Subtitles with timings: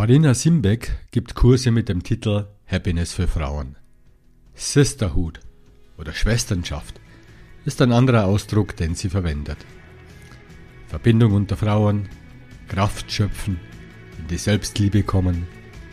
[0.00, 3.76] Farina Simbeck gibt Kurse mit dem Titel Happiness für Frauen.
[4.54, 5.40] Sisterhood
[5.98, 6.98] oder Schwesternschaft
[7.66, 9.58] ist ein anderer Ausdruck, den sie verwendet.
[10.86, 12.08] Verbindung unter Frauen,
[12.66, 13.60] Kraft schöpfen,
[14.18, 15.46] in die Selbstliebe kommen,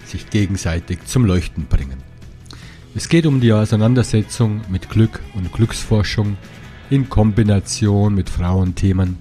[0.05, 2.01] sich gegenseitig zum Leuchten bringen.
[2.95, 6.37] Es geht um die Auseinandersetzung mit Glück und Glücksforschung
[6.89, 9.17] in Kombination mit Frauenthemen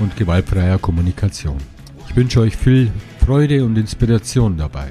[0.00, 1.77] und gewaltfreier Kommunikation.
[2.18, 2.90] Ich wünsche euch viel
[3.24, 4.88] Freude und Inspiration dabei.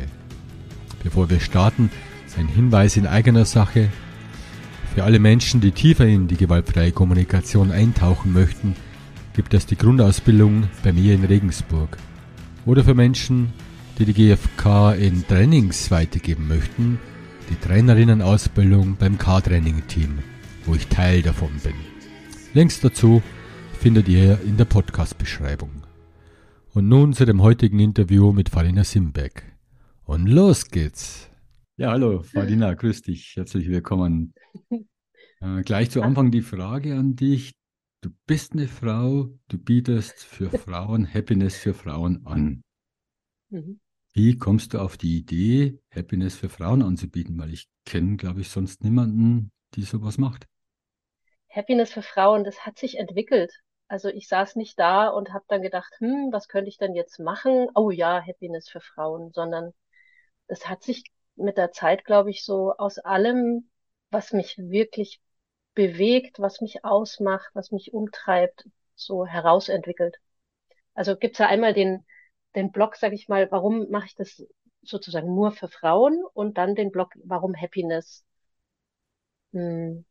[1.04, 1.90] Bevor wir starten,
[2.38, 3.90] ein Hinweis in eigener Sache.
[4.96, 8.78] Für alle Menschen, die tiefer in die gewaltfreie Kommunikation eintauchen möchten,
[9.36, 11.98] gibt es die Grundausbildung bei mir in Regensburg.
[12.66, 13.52] Oder für Menschen,
[14.00, 16.98] die die GFK in Trainings weitergeben möchten,
[17.50, 20.20] die Trainerinnenausbildung beim K-Training-Team,
[20.66, 21.76] wo ich Teil davon bin.
[22.54, 23.22] Links dazu
[23.78, 25.87] findet ihr in der Podcast-Beschreibung.
[26.78, 29.42] Und nun zu dem heutigen Interview mit Farina Simbeck.
[30.06, 31.28] Und los geht's!
[31.76, 33.36] Ja, hallo, Farina, grüß dich.
[33.36, 34.36] Herzlich willkommen.
[35.40, 37.54] Äh, gleich zu Anfang die Frage an dich.
[38.02, 42.64] Du bist eine Frau, du bietest für Frauen Happiness für Frauen an.
[43.50, 43.80] Mhm.
[44.14, 47.40] Wie kommst du auf die Idee, Happiness für Frauen anzubieten?
[47.40, 50.48] Weil ich kenne, glaube ich, sonst niemanden, die sowas macht.
[51.50, 53.52] Happiness für Frauen, das hat sich entwickelt.
[53.90, 57.20] Also ich saß nicht da und habe dann gedacht, hm, was könnte ich denn jetzt
[57.20, 57.68] machen?
[57.76, 59.74] Oh ja, Happiness für Frauen, sondern
[60.48, 61.04] das hat sich
[61.36, 63.70] mit der Zeit, glaube ich, so aus allem,
[64.12, 65.22] was mich wirklich
[65.76, 70.18] bewegt, was mich ausmacht, was mich umtreibt, so herausentwickelt.
[70.96, 72.06] Also gibt's ja einmal den,
[72.56, 74.46] den Blog, sage ich mal, warum mache ich das
[74.84, 78.26] sozusagen nur für Frauen und dann den Blog, warum Happiness.
[79.54, 80.04] Hm.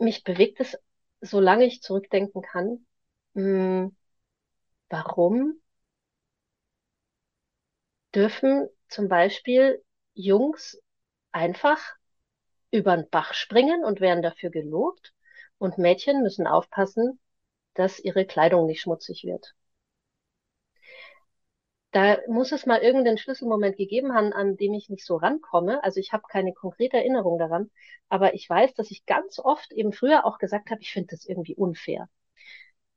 [0.00, 0.78] Mich bewegt es
[1.20, 2.86] solange ich zurückdenken kann,
[3.34, 3.42] mh,
[3.84, 3.96] hm,
[4.90, 5.60] warum
[8.14, 9.80] dürfen zum Beispiel
[10.14, 10.80] Jungs
[11.32, 11.80] einfach
[12.70, 15.14] über den Bach springen und werden dafür gelobt?
[15.58, 17.20] Und Mädchen müssen aufpassen,
[17.74, 19.54] dass ihre Kleidung nicht schmutzig wird
[21.96, 25.82] da muss es mal irgendeinen Schlüsselmoment gegeben haben, an dem ich nicht so rankomme.
[25.82, 27.70] Also ich habe keine konkrete Erinnerung daran,
[28.10, 31.24] aber ich weiß, dass ich ganz oft eben früher auch gesagt habe, ich finde das
[31.24, 32.10] irgendwie unfair.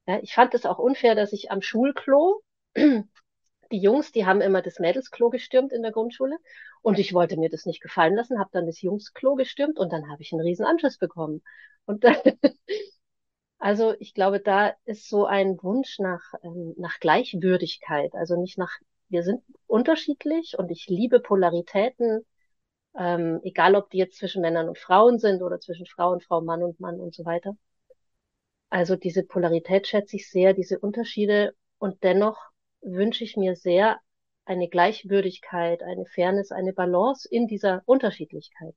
[0.05, 2.41] Ja, ich fand es auch unfair, dass ich am Schulklo,
[2.75, 3.05] die
[3.71, 6.37] Jungs, die haben immer das Mädelsklo gestürmt in der Grundschule
[6.81, 10.09] und ich wollte mir das nicht gefallen lassen, habe dann das Jungsklo gestürmt und dann
[10.11, 11.41] habe ich einen riesen Anschluss bekommen.
[11.85, 12.17] Und dann,
[13.59, 18.71] also ich glaube, da ist so ein Wunsch nach, ähm, nach Gleichwürdigkeit, also nicht nach
[19.09, 22.25] wir sind unterschiedlich und ich liebe Polaritäten,
[22.97, 26.41] ähm, egal ob die jetzt zwischen Männern und Frauen sind oder zwischen Frau und Frau,
[26.41, 27.57] Mann und Mann und so weiter.
[28.69, 32.37] Also diese Polarität schätze ich sehr, diese Unterschiede und dennoch
[32.81, 33.99] wünsche ich mir sehr
[34.45, 38.75] eine Gleichwürdigkeit, eine Fairness, eine Balance in dieser Unterschiedlichkeit.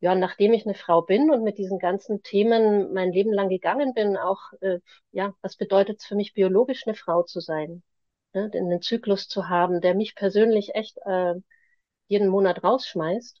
[0.00, 3.94] Ja, nachdem ich eine Frau bin und mit diesen ganzen Themen mein Leben lang gegangen
[3.94, 4.80] bin, auch, äh,
[5.12, 7.82] ja, was bedeutet es für mich, biologisch eine Frau zu sein?
[8.34, 11.34] ne, einen Zyklus zu haben, der mich persönlich echt äh,
[12.08, 13.40] jeden Monat rausschmeißt.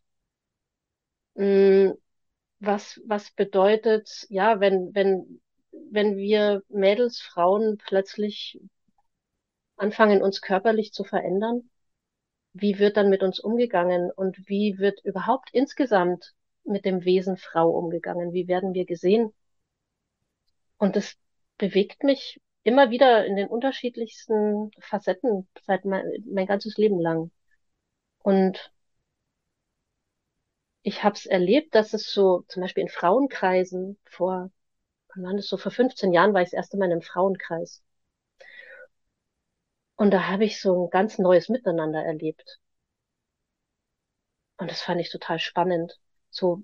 [1.34, 1.92] Mm,
[2.60, 5.40] was, was bedeutet, ja, wenn, wenn,
[5.90, 8.60] wenn wir Mädels, Frauen plötzlich
[9.76, 11.70] anfangen, uns körperlich zu verändern,
[12.54, 16.34] wie wird dann mit uns umgegangen und wie wird überhaupt insgesamt
[16.66, 18.32] mit dem Wesen Frau umgegangen?
[18.32, 19.32] Wie werden wir gesehen?
[20.78, 21.16] Und das
[21.58, 27.30] bewegt mich immer wieder in den unterschiedlichsten Facetten seit mein, mein ganzes Leben lang.
[28.20, 28.72] Und
[30.82, 34.50] ich habe es erlebt, dass es so zum Beispiel in Frauenkreisen vor,
[35.14, 37.82] wann war das so, vor 15 Jahren war ich das erste Mal in einem Frauenkreis.
[39.96, 42.60] Und da habe ich so ein ganz neues Miteinander erlebt.
[44.58, 45.98] Und das fand ich total spannend.
[46.36, 46.62] So,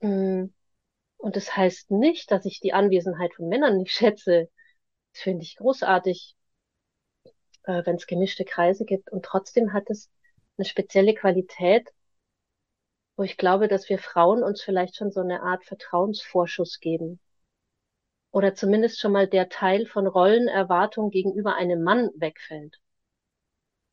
[0.00, 0.46] mm,
[1.18, 4.50] und das heißt nicht, dass ich die Anwesenheit von Männern nicht schätze.
[5.12, 6.36] Das finde ich großartig,
[7.64, 9.12] äh, wenn es gemischte Kreise gibt.
[9.12, 10.10] Und trotzdem hat es
[10.56, 11.88] eine spezielle Qualität,
[13.16, 17.20] wo ich glaube, dass wir Frauen uns vielleicht schon so eine Art Vertrauensvorschuss geben.
[18.32, 22.80] Oder zumindest schon mal der Teil von Rollenerwartung gegenüber einem Mann wegfällt.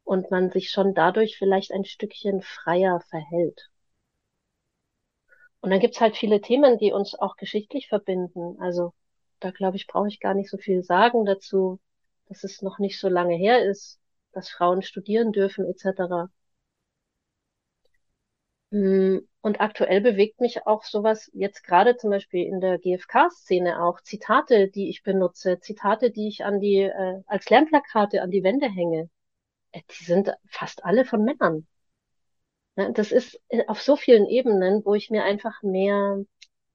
[0.03, 3.69] Und man sich schon dadurch vielleicht ein Stückchen freier verhält.
[5.61, 8.57] Und dann gibt's halt viele Themen, die uns auch geschichtlich verbinden.
[8.61, 8.93] Also
[9.39, 11.79] da glaube ich, brauche ich gar nicht so viel sagen dazu,
[12.27, 13.99] dass es noch nicht so lange her ist,
[14.33, 16.29] dass Frauen studieren dürfen etc.
[18.71, 24.01] Mm, Und aktuell bewegt mich auch sowas, jetzt gerade zum Beispiel in der GfK-Szene auch,
[24.01, 28.67] Zitate, die ich benutze, Zitate, die ich an die, äh, als Lernplakate an die Wände
[28.69, 29.09] hänge.
[29.73, 31.67] Äh, Die sind fast alle von Männern.
[32.79, 32.93] Ne?
[32.93, 36.23] Das ist äh, auf so vielen Ebenen, wo ich mir einfach mehr,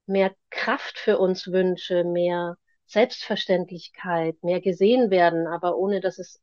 [0.06, 2.56] mehr Kraft für uns wünsche, mehr
[2.86, 6.42] Selbstverständlichkeit, mehr gesehen werden, aber ohne dass es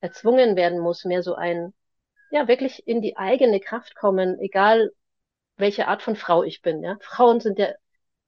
[0.00, 1.74] erzwungen werden muss, mehr so ein,
[2.30, 4.92] ja, wirklich in die eigene Kraft kommen, egal
[5.56, 6.96] welche Art von Frau ich bin, ja.
[7.00, 7.68] Frauen sind ja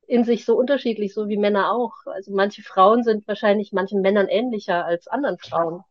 [0.07, 1.95] in sich so unterschiedlich, so wie Männer auch.
[2.07, 5.83] Also manche Frauen sind wahrscheinlich manchen Männern ähnlicher als anderen Frauen.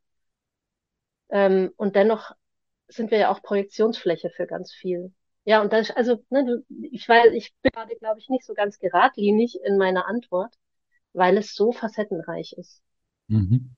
[1.30, 2.34] Ähm, und dennoch
[2.88, 5.14] sind wir ja auch Projektionsfläche für ganz viel.
[5.46, 8.80] Ja, und das, also, ne, ich weiß, ich bin gerade, glaube ich, nicht so ganz
[8.80, 10.56] geradlinig in meiner Antwort,
[11.14, 12.82] weil es so facettenreich ist.
[13.28, 13.76] Mhm.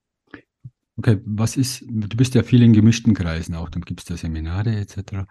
[0.98, 4.16] Okay, was ist, du bist ja viel in gemischten Kreisen auch, dann gibt es da
[4.16, 5.28] Seminare etc.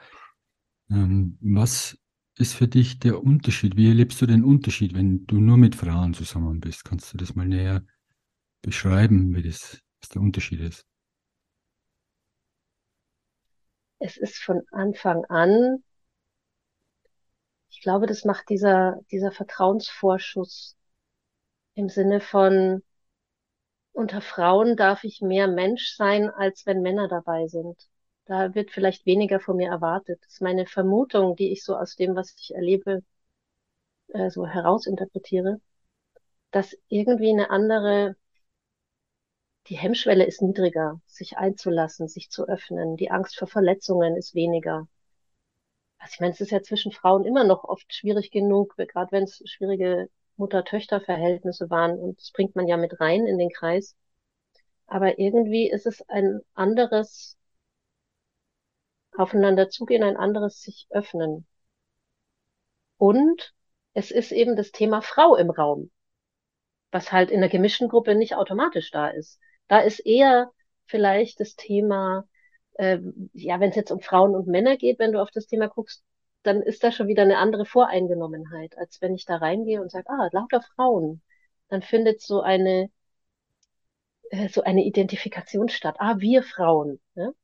[0.91, 1.99] Ähm, was
[2.38, 3.76] ist für dich der Unterschied?
[3.76, 6.85] Wie erlebst du den Unterschied, wenn du nur mit Frauen zusammen bist?
[6.85, 7.85] Kannst du das mal näher
[8.62, 10.87] beschreiben, wie das, was der Unterschied ist?
[14.05, 15.83] Es ist von Anfang an,
[17.71, 20.77] ich glaube, das macht dieser, dieser Vertrauensvorschuss
[21.75, 22.83] im Sinne von,
[23.93, 27.81] unter Frauen darf ich mehr Mensch sein, als wenn Männer dabei sind.
[28.27, 30.21] Da wird vielleicht weniger von mir erwartet.
[30.23, 33.03] Das ist meine Vermutung, die ich so aus dem, was ich erlebe,
[34.09, 35.62] äh, so herausinterpretiere,
[36.50, 38.17] dass irgendwie eine andere,
[39.69, 42.96] die Hemmschwelle ist niedriger, sich einzulassen, sich zu öffnen.
[42.96, 44.88] Die Angst vor Verletzungen ist weniger.
[45.99, 49.25] Also ich meine, es ist ja zwischen Frauen immer noch oft schwierig genug, gerade wenn
[49.25, 51.99] es schwierige Mutter-Töchter-Verhältnisse waren.
[51.99, 53.96] Und das bringt man ja mit rein in den Kreis.
[54.87, 57.38] Aber irgendwie ist es ein anderes
[59.16, 61.46] Aufeinander zugehen, ein anderes sich öffnen.
[62.99, 63.55] Und
[63.94, 65.90] es ist eben das Thema Frau im Raum,
[66.90, 69.40] was halt in der gemischten Gruppe nicht automatisch da ist.
[69.69, 70.50] Da ist eher
[70.87, 72.28] vielleicht das Thema,
[72.75, 72.99] äh,
[73.32, 76.05] ja, wenn es jetzt um Frauen und Männer geht, wenn du auf das Thema guckst,
[76.43, 80.08] dann ist da schon wieder eine andere Voreingenommenheit, als wenn ich da reingehe und sage,
[80.11, 81.22] ah, lauter Frauen.
[81.69, 82.90] Dann findet so eine,
[84.31, 85.96] äh, so eine Identifikation statt.
[85.99, 87.00] Ah, wir Frauen.
[87.14, 87.34] Ne?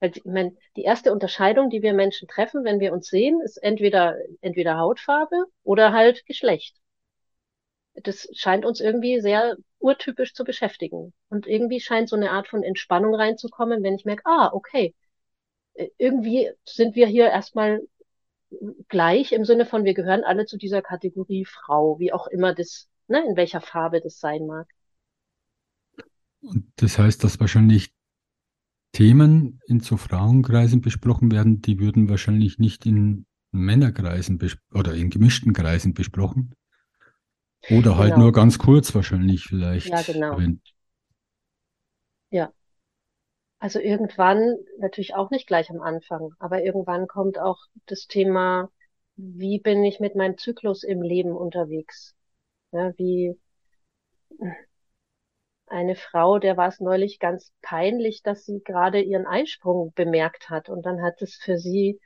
[0.00, 3.58] Weil ich mein, die erste Unterscheidung, die wir Menschen treffen, wenn wir uns sehen, ist
[3.58, 6.76] entweder, entweder Hautfarbe oder halt Geschlecht.
[7.94, 9.56] Das scheint uns irgendwie sehr
[9.86, 11.12] urtypisch zu beschäftigen.
[11.28, 14.94] Und irgendwie scheint so eine Art von Entspannung reinzukommen, wenn ich merke, ah, okay,
[15.74, 17.80] äh, irgendwie sind wir hier erstmal
[18.88, 22.88] gleich im Sinne von, wir gehören alle zu dieser Kategorie Frau, wie auch immer das,
[23.06, 24.66] ne, in welcher Farbe das sein mag.
[26.40, 27.92] Und das heißt, dass wahrscheinlich
[28.92, 34.40] Themen in so Frauenkreisen besprochen werden, die würden wahrscheinlich nicht in Männerkreisen
[34.72, 36.54] oder in gemischten Kreisen besprochen.
[37.68, 38.18] Oder halt Genau.
[38.18, 39.92] nur ganz kurz wahrscheinlich vielleicht.
[39.92, 40.44] Ja, genau.
[42.30, 42.52] Ja.
[43.58, 48.70] Also irgendwann, natürlich auch nicht gleich am Anfang, aber irgendwann kommt auch das Thema,
[49.16, 52.14] wie bin ich mit meinem Zyklus im Leben unterwegs?
[52.72, 53.36] Ja, wie
[55.68, 60.68] eine Frau, der war es neulich ganz peinlich, dass sie gerade ihren Eisprung bemerkt hat.
[60.68, 62.00] Und dann hat es für sie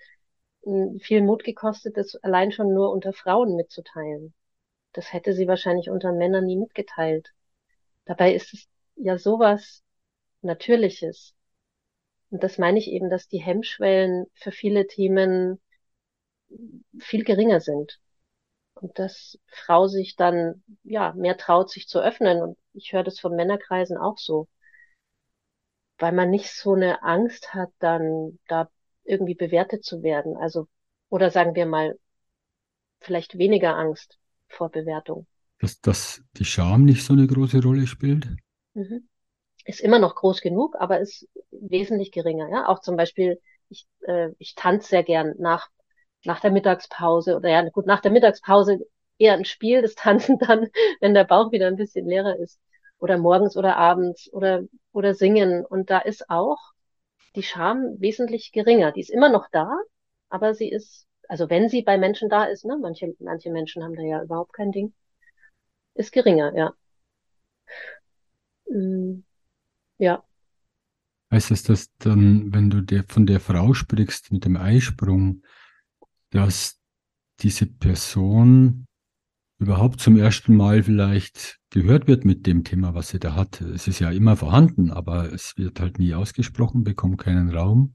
[0.65, 4.35] mh, viel Mut gekostet, das allein schon nur unter Frauen mitzuteilen.
[4.93, 7.33] Das hätte sie wahrscheinlich unter Männern nie mitgeteilt.
[8.05, 9.83] Dabei ist es ja sowas
[10.43, 11.35] Natürliches.
[12.31, 15.61] Und das meine ich eben, dass die Hemmschwellen für viele Themen
[16.99, 18.01] viel geringer sind.
[18.75, 22.43] Und dass Frau sich dann, ja, mehr traut, sich zu öffnen.
[22.43, 24.49] Und ich höre das von Männerkreisen auch so.
[25.99, 28.71] Weil man nicht so eine Angst hat, dann da
[29.05, 30.37] irgendwie bewertet zu werden.
[30.37, 30.67] Also,
[31.11, 31.99] oder sagen wir mal,
[33.01, 34.20] vielleicht weniger Angst
[34.51, 35.27] vor Bewertung.
[35.59, 38.29] dass, dass die Scham nicht so eine große Rolle spielt.
[38.75, 39.09] Mhm.
[39.65, 42.49] Ist immer noch groß genug, aber ist wesentlich geringer.
[42.51, 45.69] Ja, auch zum Beispiel, ich, äh, ich tanze sehr gern nach,
[46.25, 48.81] nach der Mittagspause oder ja, gut, nach der Mittagspause
[49.19, 50.69] eher ein Spiel, das Tanzen dann,
[51.01, 52.59] wenn der Bauch wieder ein bisschen leerer ist.
[52.99, 55.65] Oder morgens oder abends oder, oder singen.
[55.65, 56.59] Und da ist auch
[57.35, 58.93] die Scham wesentlich geringer.
[58.93, 59.71] Die ist immer noch da,
[60.29, 63.95] aber sie ist, also wenn sie bei Menschen da ist, ne, manche, manche Menschen haben
[63.95, 64.93] da ja überhaupt kein Ding,
[65.95, 66.75] ist geringer, ja.
[68.69, 69.23] Mm,
[69.99, 70.25] ja.
[71.31, 75.45] Heißt das, dass dann, wenn du der, von der Frau sprichst mit dem Eisprung,
[76.31, 76.81] dass
[77.39, 78.87] diese Person
[79.61, 83.61] überhaupt zum ersten Mal vielleicht gehört wird mit dem Thema, was sie da hat?
[83.61, 87.95] Es ist ja immer vorhanden, aber es wird halt nie ausgesprochen, bekommt keinen Raum.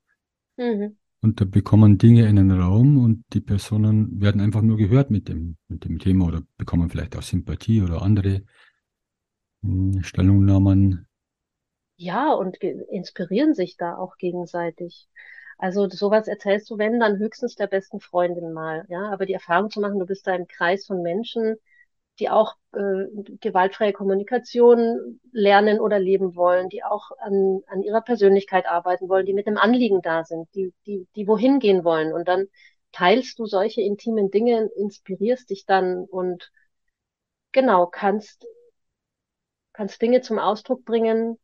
[0.55, 0.95] Mhm.
[1.25, 5.57] Und da bekommen Dinge einen Raum und die Personen werden einfach nur gehört mit dem,
[5.67, 8.43] mit dem Thema oder bekommen vielleicht auch Sympathie oder andere
[9.63, 11.07] hm, Stellungnahmen.
[11.97, 15.07] Ja, und inspirieren sich da auch gegenseitig.
[15.57, 19.09] Also sowas erzählst du, wenn, dann höchstens der besten Freundin mal, ja.
[19.11, 21.55] Aber die Erfahrung zu machen, du bist da im Kreis von Menschen,
[22.19, 23.05] die auch äh,
[23.41, 29.33] gewaltfreie Kommunikation lernen oder leben wollen, die auch an, an ihrer Persönlichkeit arbeiten wollen, die
[29.33, 32.13] mit einem Anliegen da sind, die, die, die wohin gehen wollen.
[32.13, 32.47] Und dann
[32.91, 36.51] teilst du solche intimen Dinge, inspirierst dich dann und
[37.51, 38.45] genau, kannst,
[39.73, 41.37] kannst Dinge zum Ausdruck bringen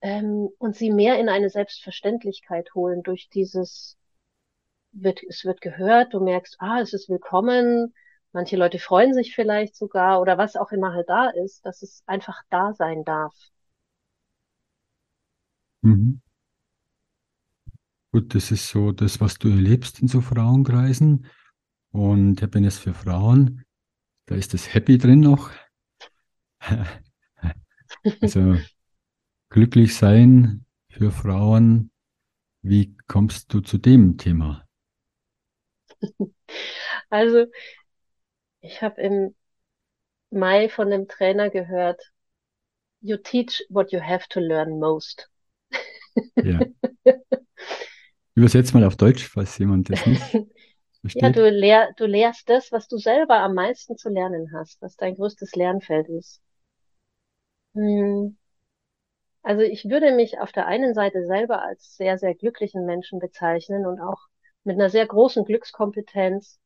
[0.00, 3.96] ähm, und sie mehr in eine Selbstverständlichkeit holen durch dieses,
[4.92, 7.94] wird, es wird gehört, du merkst, ah, es ist willkommen,
[8.34, 12.02] Manche Leute freuen sich vielleicht sogar oder was auch immer halt da ist, dass es
[12.06, 13.32] einfach da sein darf.
[15.82, 16.18] Mhm.
[18.12, 21.26] Gut, das ist so das, was du erlebst in so Frauenkreisen.
[21.92, 23.64] Und Happiness für Frauen,
[24.26, 25.50] da ist das Happy drin noch.
[28.20, 28.56] Also
[29.50, 31.90] glücklich sein für Frauen.
[32.62, 34.66] Wie kommst du zu dem Thema?
[37.10, 37.46] Also
[38.64, 39.34] ich habe im
[40.30, 42.00] Mai von einem Trainer gehört,
[43.00, 45.30] you teach what you have to learn most.
[46.36, 46.60] Ja.
[48.34, 50.22] Übersetz mal auf Deutsch, falls jemand das nicht
[51.00, 51.22] versteht.
[51.22, 54.96] Ja, du, lehr, du lehrst das, was du selber am meisten zu lernen hast, was
[54.96, 56.40] dein größtes Lernfeld ist.
[57.74, 58.36] Hm.
[59.42, 63.84] Also ich würde mich auf der einen Seite selber als sehr, sehr glücklichen Menschen bezeichnen
[63.86, 64.20] und auch
[64.64, 66.58] mit einer sehr großen Glückskompetenz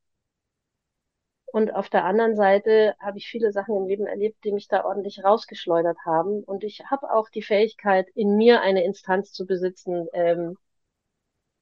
[1.51, 4.85] und auf der anderen Seite habe ich viele Sachen im Leben erlebt, die mich da
[4.85, 6.43] ordentlich rausgeschleudert haben.
[6.43, 10.57] Und ich habe auch die Fähigkeit, in mir eine Instanz zu besitzen, ähm,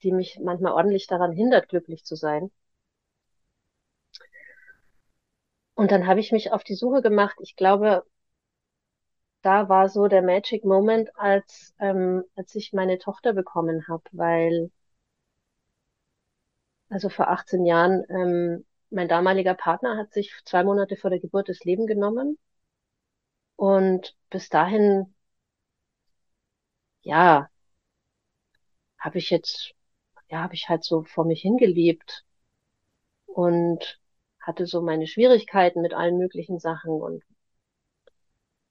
[0.04, 2.52] die mich manchmal ordentlich daran hindert, glücklich zu sein.
[5.76, 7.38] Und dann habe ich mich auf die Suche gemacht.
[7.42, 8.04] Ich glaube,
[9.42, 14.72] da war so der Magic Moment, als, ähm, als ich meine Tochter bekommen habe, weil
[16.90, 21.50] also vor 18 Jahren ähm, mein damaliger Partner hat sich zwei Monate vor der Geburt
[21.50, 22.38] das Leben genommen.
[23.58, 25.14] Und bis dahin,
[27.04, 27.50] ja,
[29.00, 29.74] habe ich jetzt,
[30.30, 32.26] ja, habe ich halt so vor mich hingelebt
[33.28, 34.00] und
[34.40, 37.24] hatte so meine Schwierigkeiten mit allen möglichen Sachen und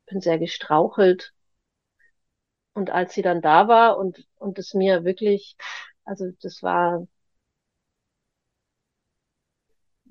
[0.06, 1.32] bin sehr gestrauchelt.
[2.74, 5.56] Und als sie dann da war und, und es mir wirklich,
[6.04, 7.06] also das war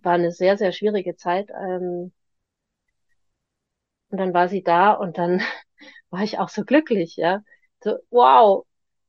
[0.06, 1.50] war eine sehr, sehr schwierige Zeit.
[1.52, 2.14] Ähm,
[4.10, 5.42] und dann war sie da und dann
[6.10, 7.44] war ich auch so glücklich, ja.
[7.84, 8.66] So, wow.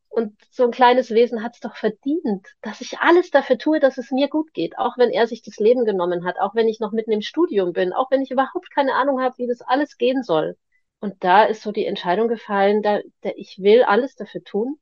[0.08, 3.98] Und so ein kleines Wesen hat es doch verdient, dass ich alles dafür tue, dass
[3.98, 6.80] es mir gut geht, auch wenn er sich das Leben genommen hat, auch wenn ich
[6.80, 9.98] noch mitten im Studium bin, auch wenn ich überhaupt keine Ahnung habe, wie das alles
[9.98, 10.56] gehen soll.
[11.00, 14.78] Und da ist so die Entscheidung gefallen, da, da ich will alles dafür tun,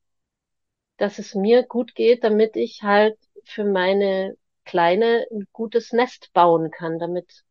[0.97, 6.71] dass es mir gut geht, damit ich halt für meine Kleine ein gutes Nest bauen
[6.71, 7.43] kann, damit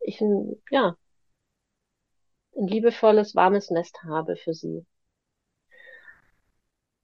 [0.00, 0.96] ich ein, ja,
[2.56, 4.84] ein liebevolles, warmes Nest habe für sie.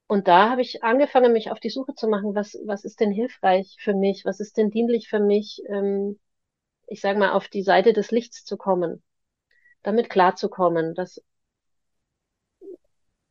[0.08, 3.12] Und da habe ich angefangen, mich auf die Suche zu machen, was, was ist denn
[3.12, 6.18] hilfreich für mich, was ist denn dienlich für mich, ähm,
[6.88, 9.02] ich sage mal, auf die Seite des Lichts zu kommen,
[9.82, 11.22] damit klarzukommen, dass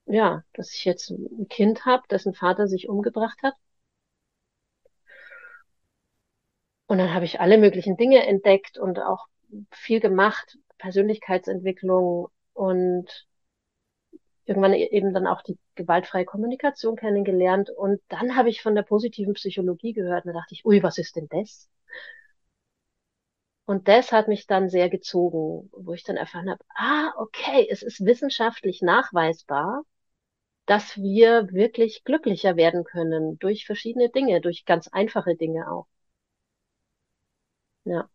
[0.08, 3.55] ja, dass ich jetzt ein Kind habe, dessen Vater sich umgebracht hat
[6.89, 9.27] Und dann habe ich alle möglichen Dinge entdeckt und auch
[9.72, 13.27] viel gemacht, Persönlichkeitsentwicklung und
[14.46, 17.69] irgendwann e-, eben dann auch die gewaltfreie Kommunikation kennengelernt.
[17.69, 20.98] Und dann habe ich von der positiven Psychologie gehört und da dachte ich, ui, was
[20.98, 21.69] ist denn das?
[23.65, 27.84] Und das hat mich dann sehr gezogen, wo ich dann erfahren habe, ah, okay, es
[27.84, 29.84] ist wissenschaftlich nachweisbar,
[30.65, 35.88] dass wir wirklich glücklicher werden können durch verschiedene Dinge, durch ganz einfache Dinge auch.
[37.89, 38.08] Ja.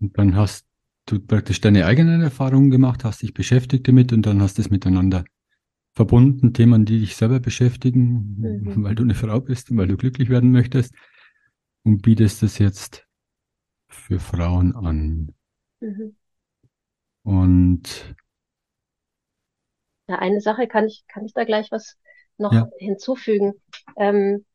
[0.00, 0.66] Und dann hast
[1.04, 5.24] du praktisch deine eigenen Erfahrungen gemacht, hast dich beschäftigt damit und dann hast es miteinander
[5.92, 8.84] verbunden, Themen, die dich selber beschäftigen, mhm.
[8.84, 10.94] weil du eine Frau bist und weil du glücklich werden möchtest
[11.84, 13.06] und bietest es jetzt
[13.88, 15.34] für Frauen an.
[15.80, 16.16] Mhm.
[17.22, 18.16] Und
[20.08, 21.98] ja, eine Sache kann ich, kann ich da gleich was
[22.38, 22.70] noch ja.
[22.78, 23.52] hinzufügen.
[23.96, 24.46] Ähm,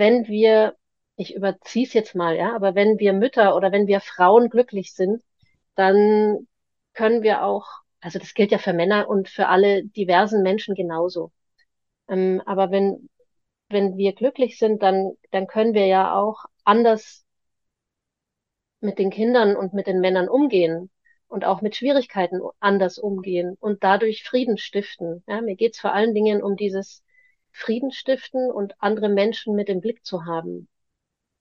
[0.00, 0.76] wenn wir,
[1.16, 4.94] ich überziehe es jetzt mal, ja, aber wenn wir Mütter oder wenn wir Frauen glücklich
[4.94, 5.22] sind,
[5.76, 6.48] dann
[6.94, 7.66] können wir auch
[8.00, 11.32] Also das gilt ja für Männer und für alle diversen Menschen genauso.
[12.08, 13.10] Ähm, aber wenn,
[13.70, 17.26] wenn wir glücklich sind, dann, dann können wir ja auch anders
[18.80, 20.90] mit den Kindern und mit den Männern umgehen
[21.28, 25.22] und auch mit Schwierigkeiten anders umgehen und dadurch Frieden stiften.
[25.26, 27.02] Ja, mir geht's vor allen Dingen um dieses
[27.52, 30.68] Frieden stiften und andere Menschen mit im Blick zu haben.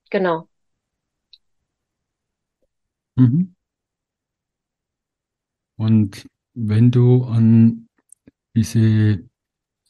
[0.09, 0.47] Genau.
[3.15, 3.53] Mhm.
[5.77, 7.87] Und wenn du an
[8.55, 9.23] diese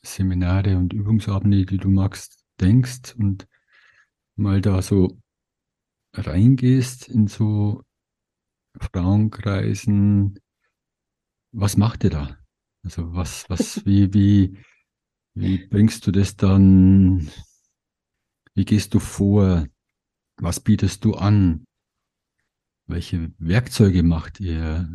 [0.03, 3.47] Seminare und Übungsabende, die du magst, denkst und
[4.35, 5.19] mal da so
[6.13, 7.83] reingehst in so
[8.79, 10.39] Frauenkreisen,
[11.51, 12.37] was macht ihr da?
[12.83, 14.57] Also was, was, wie, wie,
[15.33, 17.29] wie bringst du das dann,
[18.53, 19.67] wie gehst du vor?
[20.37, 21.65] Was bietest du an?
[22.87, 24.89] Welche Werkzeuge macht ihr,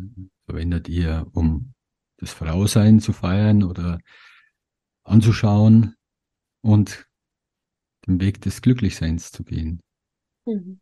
[0.45, 1.73] verwendet ihr, um
[2.17, 3.99] das Frausein zu feiern oder
[5.03, 5.95] anzuschauen
[6.61, 7.07] und
[8.07, 9.81] den Weg des Glücklichseins zu gehen?
[10.45, 10.79] Mhm.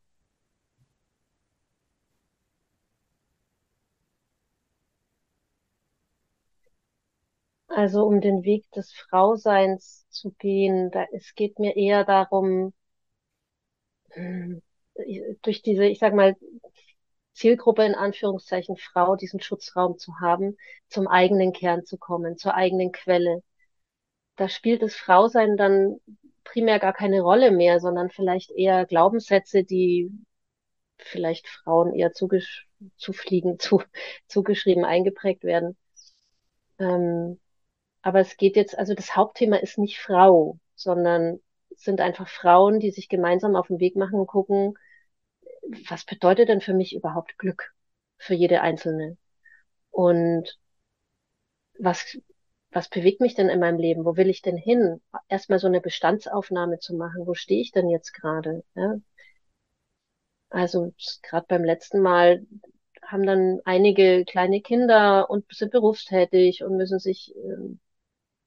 [7.76, 12.72] Also um den Weg des Frauseins zu gehen, da, es geht mir eher darum,
[14.12, 14.62] hm,
[15.42, 16.36] durch diese, ich sag mal,
[17.34, 20.58] Zielgruppe in Anführungszeichen Frau, diesen Schutzraum zu haben,
[20.90, 23.44] zum eigenen Kern zu kommen, zur eigenen Quelle.
[24.38, 25.98] Da spielt das Frausein dann
[26.44, 30.12] primär gar keine Rolle mehr, sondern vielleicht eher Glaubenssätze, die
[30.98, 33.84] vielleicht Frauen eher zugesch zufliegen, zu,
[34.28, 35.78] zugeschrieben, eingeprägt werden.
[36.80, 37.40] Ähm,
[38.04, 41.40] aber es geht jetzt, also das Hauptthema ist nicht Frau, sondern
[41.72, 44.78] es sind einfach Frauen, die sich gemeinsam auf den Weg machen und gucken,
[45.90, 47.74] was bedeutet denn für mich überhaupt Glück
[48.18, 49.18] für jede Einzelne?
[49.90, 50.60] Und
[51.80, 52.18] was,
[52.72, 54.04] was bewegt mich denn in meinem Leben?
[54.06, 55.02] Wo will ich denn hin?
[55.30, 57.26] Erstmal so eine Bestandsaufnahme zu machen.
[57.26, 58.64] Wo stehe ich denn jetzt gerade?
[58.76, 58.96] Ja?
[60.50, 62.46] Also gerade beim letzten Mal
[63.02, 67.80] haben dann einige kleine Kinder und sind berufstätig und müssen sich ähm,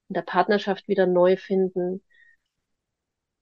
[0.09, 2.03] in der Partnerschaft wieder neu finden.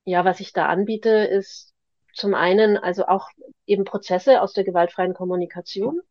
[0.06, 1.74] Ja, was ich da anbiete, ist
[2.14, 3.30] zum einen also auch
[3.66, 6.02] eben Prozesse aus der gewaltfreien Kommunikation.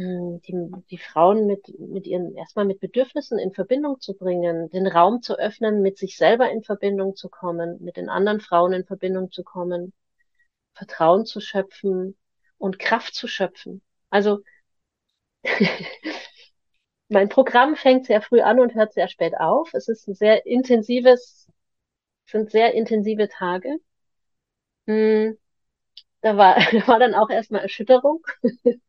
[0.00, 0.54] Hm, die,
[0.90, 5.38] die Frauen mit, mit ihren, erstmal mit Bedürfnissen in Verbindung zu bringen, den Raum zu
[5.38, 9.44] öffnen, mit sich selber in Verbindung zu kommen, mit den anderen Frauen in Verbindung zu
[9.44, 9.92] kommen,
[10.74, 12.16] Vertrauen zu schöpfen
[12.58, 13.82] und Kraft zu schöpfen.
[14.10, 14.40] Also
[17.10, 19.74] mein Programm fängt sehr früh an und hört sehr spät auf.
[19.74, 21.48] Es ist ein sehr intensives,
[22.26, 23.78] sind sehr intensive Tage.
[24.86, 25.36] Hm,
[26.22, 28.24] da war, da war dann auch erstmal Erschütterung.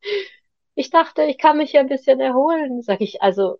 [0.74, 2.82] Ich dachte, ich kann mich hier ein bisschen erholen.
[2.82, 3.60] Sag ich, also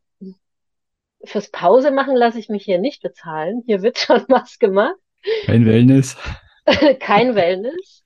[1.26, 3.64] fürs Pause machen lasse ich mich hier nicht bezahlen.
[3.66, 4.96] Hier wird schon was gemacht.
[5.46, 6.18] Kein Wellness.
[7.00, 8.04] Kein Wellness.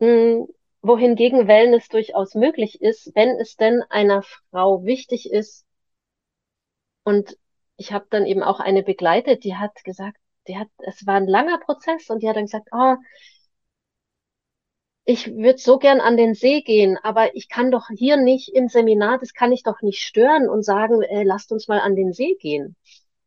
[0.00, 0.48] Hm,
[0.82, 5.64] wohingegen Wellness durchaus möglich ist, wenn es denn einer Frau wichtig ist.
[7.04, 7.36] Und
[7.76, 10.18] ich habe dann eben auch eine begleitet, die hat gesagt,
[10.48, 12.96] die hat, es war ein langer Prozess und die hat dann gesagt, oh,
[15.04, 18.68] ich würde so gern an den See gehen, aber ich kann doch hier nicht im
[18.68, 22.12] Seminar, das kann ich doch nicht stören und sagen, äh, lasst uns mal an den
[22.12, 22.76] See gehen.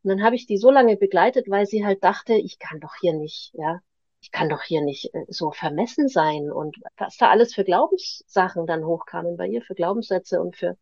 [0.02, 2.94] Und dann habe ich die so lange begleitet, weil sie halt dachte, ich kann doch
[3.00, 3.80] hier nicht, ja,
[4.26, 8.66] ich kann doch hier nicht äh, so vermessen sein und was da alles für Glaubenssachen
[8.66, 10.76] dann hochkamen bei ihr, für Glaubenssätze und für,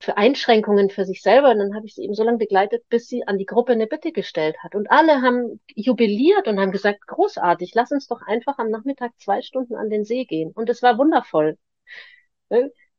[0.00, 1.50] für Einschränkungen für sich selber.
[1.52, 3.86] Und dann habe ich sie eben so lange begleitet, bis sie an die Gruppe eine
[3.86, 4.74] Bitte gestellt hat.
[4.74, 9.40] Und alle haben jubiliert und haben gesagt, großartig, lass uns doch einfach am Nachmittag zwei
[9.42, 10.50] Stunden an den See gehen.
[10.52, 11.56] Und es war wundervoll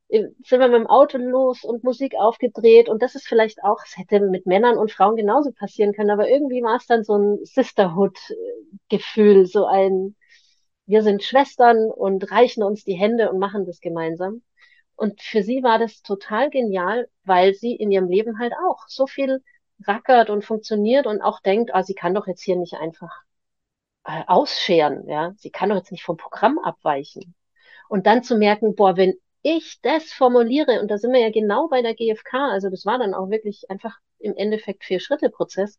[0.08, 3.96] sind wir mit dem Auto los und Musik aufgedreht und das ist vielleicht auch, es
[3.96, 7.44] hätte mit Männern und Frauen genauso passieren können, aber irgendwie war es dann so ein
[7.44, 10.16] Sisterhood-Gefühl, so ein,
[10.86, 14.42] wir sind Schwestern und reichen uns die Hände und machen das gemeinsam.
[14.94, 19.06] Und für sie war das total genial, weil sie in ihrem Leben halt auch so
[19.06, 19.42] viel
[19.86, 23.12] rackert und funktioniert und auch denkt, ah, sie kann doch jetzt hier nicht einfach
[24.04, 27.34] äh, ausscheren, ja, sie kann doch jetzt nicht vom Programm abweichen.
[27.88, 29.14] Und dann zu merken, boah, wenn
[29.46, 32.98] ich das formuliere, und da sind wir ja genau bei der GfK, also das war
[32.98, 35.78] dann auch wirklich einfach im Endeffekt Vier-Schritte-Prozess.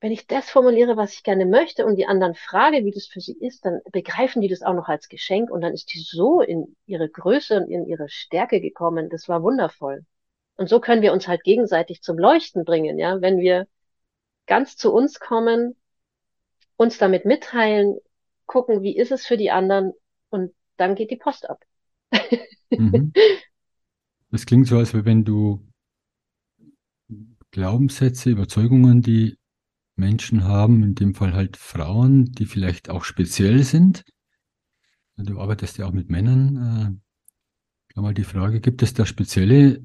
[0.00, 3.20] Wenn ich das formuliere, was ich gerne möchte und die anderen frage, wie das für
[3.20, 6.40] sie ist, dann begreifen die das auch noch als Geschenk und dann ist die so
[6.40, 9.08] in ihre Größe und in ihre Stärke gekommen.
[9.10, 10.04] Das war wundervoll.
[10.56, 13.68] Und so können wir uns halt gegenseitig zum Leuchten bringen, ja, wenn wir
[14.46, 15.76] ganz zu uns kommen,
[16.76, 17.98] uns damit mitteilen,
[18.46, 19.92] gucken, wie ist es für die anderen
[20.30, 21.62] und dann geht die Post ab.
[22.70, 23.12] Mhm.
[24.30, 25.66] Das klingt so, als wenn du
[27.50, 29.36] Glaubenssätze, Überzeugungen, die
[29.96, 34.04] Menschen haben, in dem Fall halt Frauen, die vielleicht auch speziell sind.
[35.16, 37.00] Du arbeitest ja auch mit Männern.
[37.96, 39.84] Äh, mal die Frage, gibt es da spezielle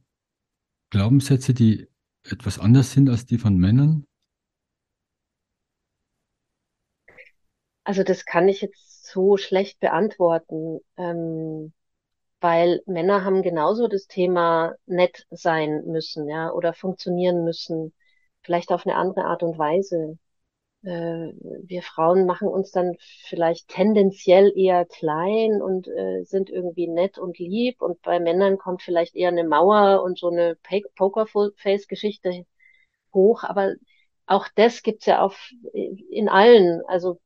[0.89, 1.87] Glaubenssätze, die
[2.23, 4.05] etwas anders sind als die von Männern?
[7.83, 11.73] Also das kann ich jetzt so schlecht beantworten, ähm,
[12.45, 17.91] weil Männer haben genauso das Thema nett sein müssen, ja, oder funktionieren müssen,
[18.43, 20.19] vielleicht auf eine andere Art und Weise.
[20.83, 27.17] Äh, wir Frauen machen uns dann vielleicht tendenziell eher klein und äh, sind irgendwie nett
[27.17, 30.55] und lieb und bei Männern kommt vielleicht eher eine Mauer und so eine
[30.97, 32.45] Pokerface-Geschichte
[33.11, 33.73] hoch, aber
[34.27, 37.19] auch das gibt's ja auf, in allen, also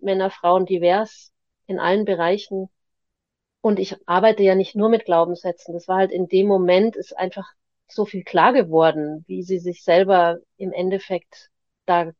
[0.00, 1.32] Männer, Frauen divers
[1.66, 2.68] in allen Bereichen.
[3.62, 5.74] Und ich arbeite ja nicht nur mit Glaubenssätzen.
[5.74, 7.48] Das war halt in dem Moment ist einfach
[7.88, 11.50] so viel klar geworden, wie sie sich selber im Endeffekt
[11.86, 12.12] da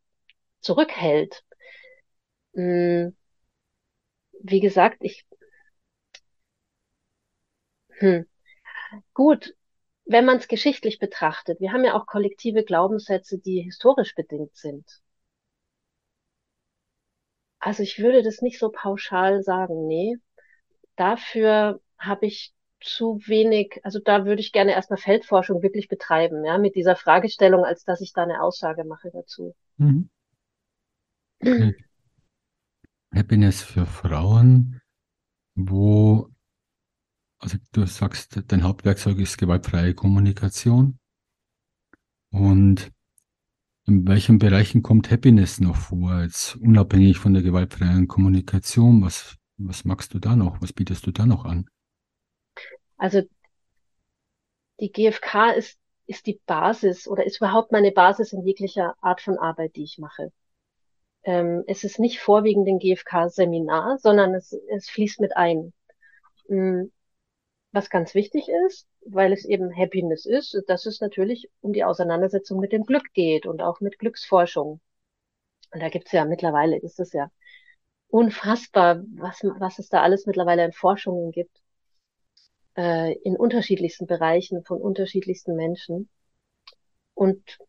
[0.61, 1.43] zurückhält.
[2.55, 3.11] Hm.
[4.43, 5.25] Wie gesagt, ich,
[7.99, 8.25] hm.
[9.13, 9.55] Gut,
[10.05, 15.01] wenn man es geschichtlich betrachtet, wir haben ja auch kollektive Glaubenssätze, die historisch bedingt sind.
[17.59, 20.17] Also ich würde das nicht so pauschal sagen, nee.
[21.01, 26.59] Dafür habe ich zu wenig, also da würde ich gerne erstmal Feldforschung wirklich betreiben, ja,
[26.59, 29.55] mit dieser Fragestellung, als dass ich da eine Aussage mache dazu.
[29.77, 30.11] Mhm.
[31.41, 31.75] Okay.
[33.15, 34.79] Happiness für Frauen,
[35.55, 36.29] wo,
[37.39, 40.99] also du sagst, dein Hauptwerkzeug ist gewaltfreie Kommunikation.
[42.29, 42.91] Und
[43.87, 49.01] in welchen Bereichen kommt Happiness noch vor, jetzt unabhängig von der gewaltfreien Kommunikation?
[49.01, 50.61] Was, was magst du da noch?
[50.61, 51.69] Was bietest du da noch an?
[52.97, 53.21] Also
[54.79, 59.37] die GfK ist, ist die Basis oder ist überhaupt meine Basis in jeglicher Art von
[59.37, 60.31] Arbeit, die ich mache.
[61.23, 65.73] Ähm, es ist nicht vorwiegend ein GfK-Seminar, sondern es, es fließt mit ein.
[66.47, 66.91] Hm,
[67.71, 72.59] was ganz wichtig ist, weil es eben Happiness ist, dass es natürlich um die Auseinandersetzung
[72.59, 74.81] mit dem Glück geht und auch mit Glücksforschung.
[75.73, 77.31] Und da gibt's ja mittlerweile, ist es ja
[78.11, 81.61] unfassbar, was, was es da alles mittlerweile an Forschungen gibt,
[82.77, 86.09] äh, in unterschiedlichsten Bereichen von unterschiedlichsten Menschen.
[87.13, 87.59] Und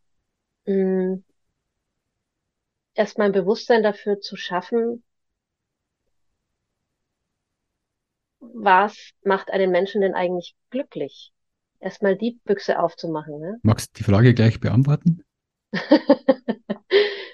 [0.67, 1.19] mh,
[2.95, 5.03] erstmal ein Bewusstsein dafür zu schaffen,
[8.41, 11.33] was macht einen Menschen denn eigentlich glücklich?
[11.79, 13.39] Erstmal die Büchse aufzumachen.
[13.41, 13.59] Ne?
[13.63, 15.25] Magst du die Frage gleich beantworten?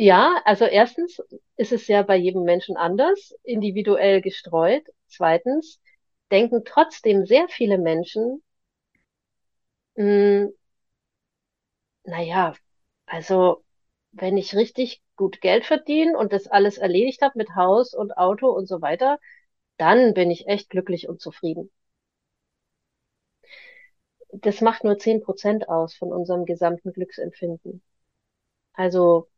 [0.00, 1.22] ja, also erstens
[1.56, 4.84] ist es ja bei jedem Menschen anders, individuell gestreut.
[5.06, 5.80] Zweitens
[6.30, 8.42] denken trotzdem sehr viele Menschen,
[9.96, 10.52] mh, hm,
[12.04, 12.54] naja,
[13.06, 13.64] also
[14.12, 18.48] wenn ich richtig gut Geld verdiene und das alles erledigt habe mit Haus und Auto
[18.50, 19.18] und so weiter,
[19.78, 21.70] dann bin ich echt glücklich und zufrieden.
[24.32, 27.80] Das macht nur zehn Prozent aus von unserem gesamten Glücksempfinden.
[28.74, 29.28] Also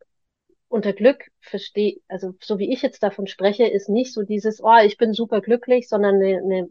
[0.73, 4.79] unter Glück verstehe, also so wie ich jetzt davon spreche, ist nicht so dieses, oh,
[4.83, 6.71] ich bin super glücklich, sondern eine, eine,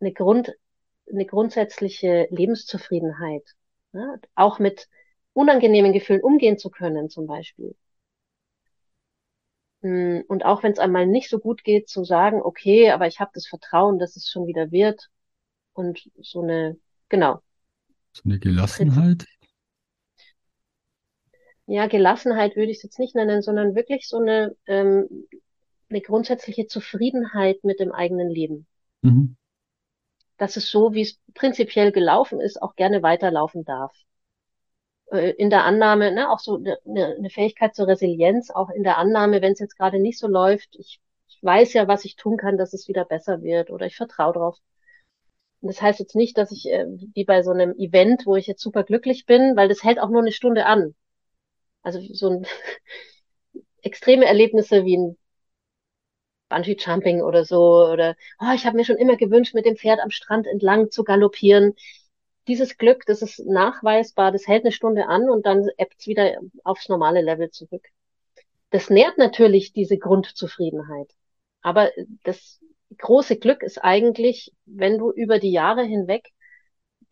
[0.00, 0.52] eine Grund,
[1.10, 3.44] eine grundsätzliche Lebenszufriedenheit.
[3.92, 4.16] Ja?
[4.34, 4.88] Auch mit
[5.34, 7.76] unangenehmen Gefühlen umgehen zu können, zum Beispiel.
[9.82, 13.20] Hm, und auch wenn es einmal nicht so gut geht, zu sagen, okay, aber ich
[13.20, 15.10] habe das Vertrauen, dass es schon wieder wird.
[15.74, 16.78] Und so eine,
[17.10, 17.42] genau.
[18.12, 19.26] So eine Gelassenheit?
[21.66, 25.26] Ja, Gelassenheit würde ich es jetzt nicht nennen, sondern wirklich so eine, ähm,
[25.88, 28.66] eine grundsätzliche Zufriedenheit mit dem eigenen Leben.
[29.02, 29.36] Mhm.
[30.38, 33.94] Dass es so, wie es prinzipiell gelaufen ist, auch gerne weiterlaufen darf.
[35.12, 36.78] Äh, in der Annahme, ne, auch so eine,
[37.16, 40.74] eine Fähigkeit zur Resilienz, auch in der Annahme, wenn es jetzt gerade nicht so läuft,
[40.76, 43.96] ich, ich weiß ja, was ich tun kann, dass es wieder besser wird oder ich
[43.96, 44.58] vertraue drauf.
[45.60, 48.62] Das heißt jetzt nicht, dass ich äh, wie bei so einem Event, wo ich jetzt
[48.62, 50.94] super glücklich bin, weil das hält auch nur eine Stunde an.
[51.82, 52.46] Also so ein
[53.82, 55.18] extreme Erlebnisse wie ein
[56.48, 60.00] Bungee Jumping oder so oder oh, ich habe mir schon immer gewünscht, mit dem Pferd
[60.00, 61.74] am Strand entlang zu galoppieren
[62.48, 66.38] dieses Glück, das ist nachweisbar, das hält eine Stunde an und dann ebbt es wieder
[66.64, 67.86] aufs normale Level zurück.
[68.70, 71.10] Das nährt natürlich diese Grundzufriedenheit.
[71.60, 71.90] Aber
[72.24, 72.60] das
[72.98, 76.30] große Glück ist eigentlich, wenn du über die Jahre hinweg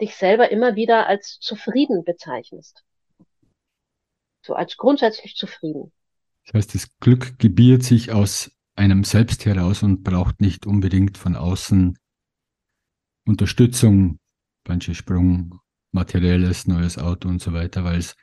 [0.01, 2.83] dich selber immer wieder als zufrieden bezeichnest.
[4.43, 5.93] So als grundsätzlich zufrieden.
[6.47, 11.37] Das heißt, das Glück gebiert sich aus einem selbst heraus und braucht nicht unbedingt von
[11.37, 11.99] außen
[13.27, 14.19] Unterstützung,
[14.93, 15.59] Sprung,
[15.93, 18.15] materielles, neues Auto und so weiter, weil es,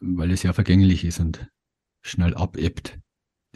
[0.00, 1.48] weil es ja vergänglich ist und
[2.02, 2.98] schnell abebbt,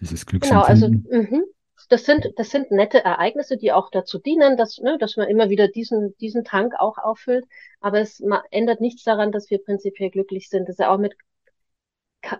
[0.01, 1.05] dieses Glücksempfinden.
[1.05, 1.45] Genau, also mh,
[1.89, 5.51] das sind, das sind nette Ereignisse, die auch dazu dienen, dass, ne, dass man immer
[5.51, 7.45] wieder diesen, diesen Tank auch auffüllt.
[7.81, 10.69] Aber es ändert nichts daran, dass wir prinzipiell glücklich sind.
[10.69, 11.15] Das ist ja auch mit,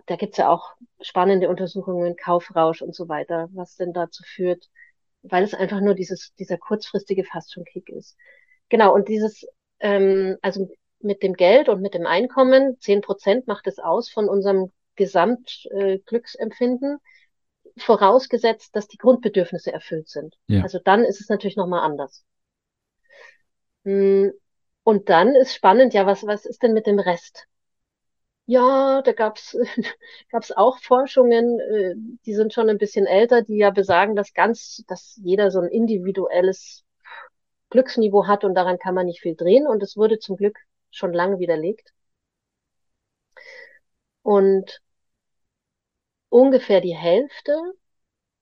[0.05, 4.69] da gibt's ja auch spannende Untersuchungen, Kaufrausch und so weiter, was denn dazu führt,
[5.21, 8.17] weil es einfach nur dieses, dieser kurzfristige fast schon Kick ist.
[8.69, 9.45] Genau, und dieses,
[9.79, 10.69] ähm, also
[10.99, 16.95] mit dem Geld und mit dem Einkommen, zehn Prozent macht es aus von unserem Gesamtglücksempfinden.
[16.95, 16.99] Äh,
[17.77, 20.35] vorausgesetzt, dass die Grundbedürfnisse erfüllt sind.
[20.47, 20.61] Ja.
[20.61, 22.23] Also dann ist es natürlich nochmal anders.
[23.83, 24.31] Hm,
[24.83, 27.47] und dann ist spannend, ja, was, was ist denn mit dem Rest?
[28.53, 29.55] Ja, da gab's
[30.31, 31.93] gab's auch Forschungen, äh,
[32.25, 35.69] die sind schon ein bisschen älter, die ja besagen, dass ganz, dass jeder so ein
[35.69, 36.83] individuelles
[37.71, 39.67] Glücksniveau hat und daran kann man nicht viel drehen.
[39.67, 40.57] Und es wurde zum Glück
[40.91, 41.91] schon lange widerlegt.
[44.23, 44.81] Und
[46.29, 47.53] ungefähr die Hälfte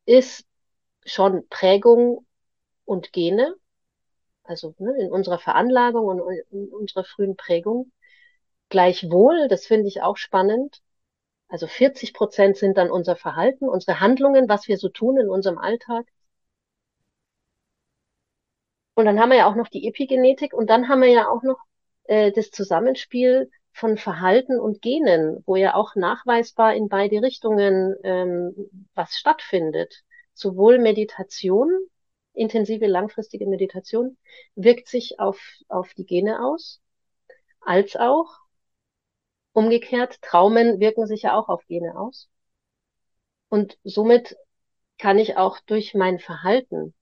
[0.05, 0.45] ist
[1.05, 2.25] schon Prägung
[2.85, 3.55] und Gene,
[4.43, 6.21] also ne, in unserer Veranlagung und
[6.51, 7.91] in unserer frühen Prägung.
[8.71, 10.81] Gleichwohl, das finde ich auch spannend,
[11.49, 15.57] also 40 Prozent sind dann unser Verhalten, unsere Handlungen, was wir so tun in unserem
[15.57, 16.07] Alltag.
[18.95, 21.43] Und dann haben wir ja auch noch die Epigenetik und dann haben wir ja auch
[21.43, 21.59] noch
[22.05, 28.87] äh, das Zusammenspiel von Verhalten und Genen, wo ja auch nachweisbar in beide Richtungen ähm,
[28.95, 30.03] was stattfindet.
[30.33, 31.69] Sowohl Meditation,
[32.33, 34.17] intensive langfristige Meditation,
[34.55, 36.79] wirkt sich auf, auf die Gene aus,
[37.59, 38.40] als auch
[39.53, 42.29] umgekehrt, Traumen wirken sich ja auch auf Gene aus.
[43.49, 44.37] Und somit
[44.97, 46.93] kann ich auch durch mein Verhalten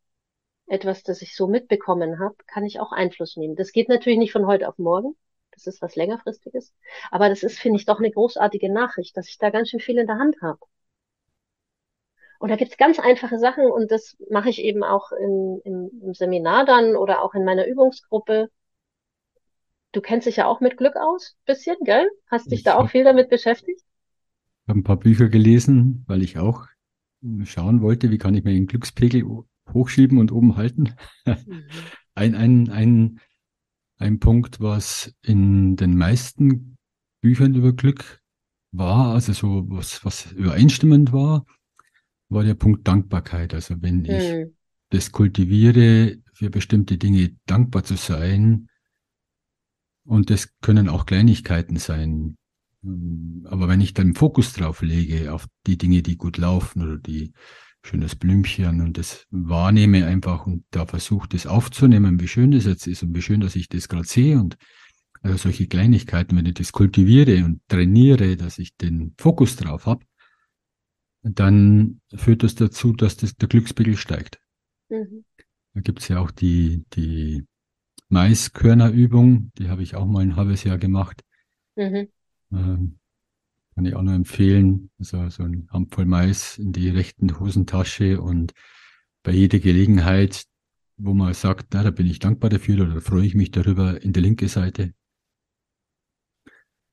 [0.68, 3.56] etwas, das ich so mitbekommen habe, kann ich auch Einfluss nehmen.
[3.56, 5.16] Das geht natürlich nicht von heute auf morgen.
[5.52, 6.74] Das ist was längerfristiges.
[7.12, 9.98] Aber das ist, finde ich, doch eine großartige Nachricht, dass ich da ganz schön viel
[9.98, 10.60] in der Hand habe.
[12.40, 16.14] Und da gibt's ganz einfache Sachen und das mache ich eben auch in, im, im
[16.14, 18.50] Seminar dann oder auch in meiner Übungsgruppe.
[19.91, 22.08] Du kennst dich ja auch mit Glück aus, bisschen, gell?
[22.28, 23.82] Hast dich ich da auch viel damit beschäftigt?
[23.82, 26.67] Ich habe ein paar Bücher gelesen, weil ich auch
[27.43, 29.23] schauen wollte, wie kann ich mir den Glückspegel
[29.73, 30.93] hochschieben und oben halten.
[31.25, 31.65] Mhm.
[32.15, 33.19] Ein, ein, ein
[33.99, 36.78] ein Punkt, was in den meisten
[37.21, 38.21] Büchern über Glück
[38.71, 41.45] war, also so was, was übereinstimmend war,
[42.30, 43.54] war der Punkt Dankbarkeit.
[43.54, 44.56] Also wenn ich hm.
[44.89, 48.69] das kultiviere, für bestimmte Dinge dankbar zu sein,
[50.10, 52.36] und das können auch Kleinigkeiten sein.
[53.45, 57.32] Aber wenn ich dann Fokus drauf lege, auf die Dinge, die gut laufen oder die
[57.84, 62.88] schönes Blümchen und das wahrnehme einfach und da versuche das aufzunehmen, wie schön das jetzt
[62.88, 64.58] ist und wie schön, dass ich das gerade sehe und
[65.22, 70.06] also solche Kleinigkeiten, wenn ich das kultiviere und trainiere, dass ich den Fokus drauf habe,
[71.22, 74.39] dann führt das dazu, dass das, der Glückspegel steigt.
[74.89, 75.24] Mhm.
[75.76, 77.45] Da gibt's ja auch die, die
[78.10, 81.24] Maiskörnerübung, die habe ich auch mal ein halbes Jahr gemacht.
[81.76, 82.10] Mhm.
[82.52, 83.00] Ähm,
[83.76, 84.89] kann ich auch nur empfehlen.
[85.00, 88.54] Also so ein Handvoll Mais in die rechten Hosentasche und
[89.24, 90.45] bei jeder Gelegenheit,
[90.98, 94.12] wo man sagt, na, da bin ich dankbar dafür oder freue ich mich darüber, in
[94.12, 94.93] die linke Seite.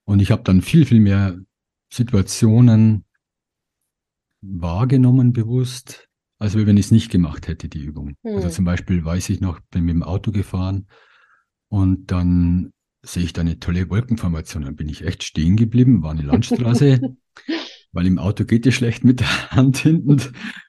[0.04, 1.40] Und ich habe dann viel, viel mehr
[1.92, 3.04] Situationen
[4.40, 6.05] wahrgenommen bewusst,
[6.38, 8.14] als wenn ich es nicht gemacht hätte, die Übung.
[8.24, 8.36] Hm.
[8.36, 10.86] Also zum Beispiel weiß ich noch, bin mit dem Auto gefahren
[11.68, 12.72] und dann
[13.02, 14.64] sehe ich da eine tolle Wolkenformation.
[14.64, 17.00] Dann bin ich echt stehen geblieben, war eine Landstraße,
[17.92, 20.20] weil im Auto geht es schlecht mit der Hand hinten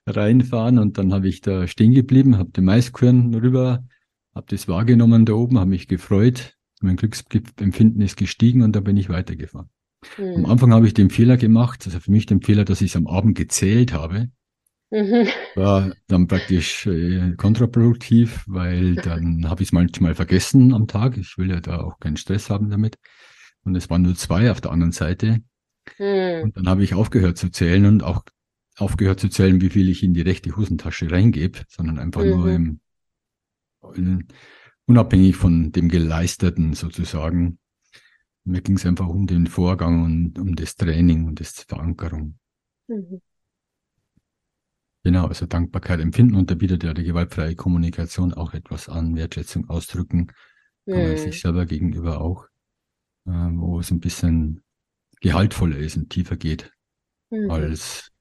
[0.06, 0.80] reinfahren.
[0.80, 3.86] Und dann habe ich da stehen geblieben, habe den Maiskörn rüber,
[4.34, 6.54] habe das wahrgenommen da oben, habe mich gefreut.
[6.80, 9.70] Mein Glücksempfinden ist gestiegen und dann bin ich weitergefahren.
[10.18, 10.46] Mhm.
[10.46, 12.96] Am Anfang habe ich den Fehler gemacht, also für mich den Fehler, dass ich es
[12.96, 14.30] am Abend gezählt habe.
[14.90, 15.28] Mhm.
[15.56, 21.18] War dann praktisch äh, kontraproduktiv, weil dann habe ich es manchmal vergessen am Tag.
[21.18, 22.98] Ich will ja da auch keinen Stress haben damit.
[23.64, 25.42] Und es waren nur zwei auf der anderen Seite.
[26.00, 26.44] Mhm.
[26.44, 28.24] Und dann habe ich aufgehört zu zählen und auch
[28.78, 32.30] aufgehört zu zählen, wie viel ich in die rechte Hosentasche reingebe, sondern einfach mhm.
[32.30, 32.80] nur im,
[33.96, 34.28] in,
[34.86, 37.60] unabhängig von dem Geleisteten sozusagen.
[38.46, 42.40] Mir ging es einfach um den Vorgang und um das Training und das Verankerung.
[42.88, 43.22] Mhm.
[45.04, 49.70] Genau, also Dankbarkeit empfinden und da bietet ja die gewaltfreie Kommunikation auch etwas an, Wertschätzung
[49.70, 50.28] ausdrücken,
[50.86, 52.46] kann man sich selber gegenüber auch,
[53.26, 54.64] äh, wo es ein bisschen
[55.22, 56.72] gehaltvoller ist und tiefer geht,
[57.30, 57.50] mhm.
[57.52, 58.12] als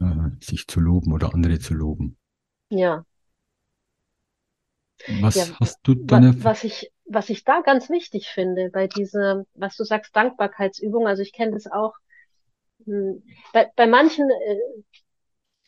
[0.00, 2.16] äh, sich zu loben oder andere zu loben.
[2.68, 3.04] Ja.
[5.20, 9.44] Was Ja, hast du deine, was ich, was ich da ganz wichtig finde bei dieser,
[9.54, 11.94] was du sagst, Dankbarkeitsübung, also ich kenne das auch,
[12.84, 14.82] hm, bei, bei manchen äh,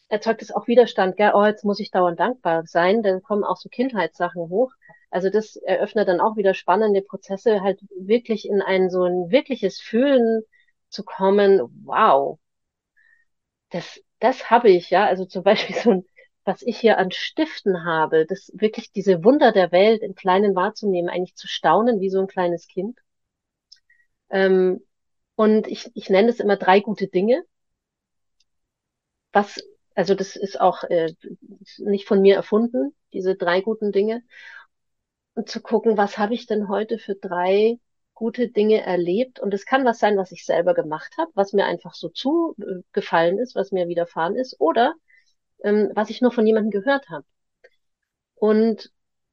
[0.08, 1.32] erzeugt es auch Widerstand, gell?
[1.34, 4.72] Oh, jetzt muss ich dauernd dankbar sein, dann kommen auch so Kindheitssachen hoch.
[5.10, 9.80] Also das eröffnet dann auch wieder spannende Prozesse, halt wirklich in ein so ein wirkliches
[9.80, 10.42] Fühlen
[10.88, 11.60] zu kommen.
[11.84, 12.38] Wow,
[13.70, 15.06] das, das habe ich, ja.
[15.06, 16.04] Also zum Beispiel so ein,
[16.44, 21.10] was ich hier an Stiften habe, das wirklich diese Wunder der Welt im Kleinen wahrzunehmen,
[21.10, 22.98] eigentlich zu staunen wie so ein kleines Kind.
[24.30, 24.80] Ähm,
[25.36, 27.44] und ich, ich nenne es immer drei gute Dinge.
[29.32, 29.60] Was,
[29.96, 31.12] also das ist auch äh,
[31.78, 34.22] nicht von mir erfunden, diese drei guten Dinge.
[35.34, 37.78] Und zu gucken, was habe ich denn heute für drei
[38.14, 39.40] gute Dinge erlebt?
[39.40, 43.38] Und es kann was sein, was ich selber gemacht habe, was mir einfach so zugefallen
[43.38, 44.94] ist, was mir widerfahren ist, oder
[45.64, 47.26] ähm, was ich nur von jemandem gehört habe.
[48.34, 48.92] Und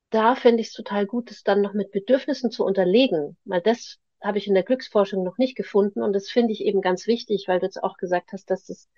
[0.10, 4.00] da fände ich es total gut, das dann noch mit Bedürfnissen zu unterlegen, weil das
[4.22, 7.46] habe ich in der Glücksforschung noch nicht gefunden und das finde ich eben ganz wichtig,
[7.48, 8.90] weil du jetzt auch gesagt hast, dass das,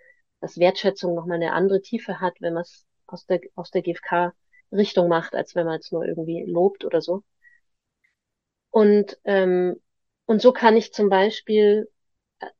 [0.41, 5.07] dass Wertschätzung nochmal eine andere Tiefe hat, wenn man es aus der, aus der GfK-Richtung
[5.07, 7.23] macht, als wenn man es nur irgendwie lobt oder so.
[8.71, 9.81] Und, ähm,
[10.25, 11.89] und so kann ich zum Beispiel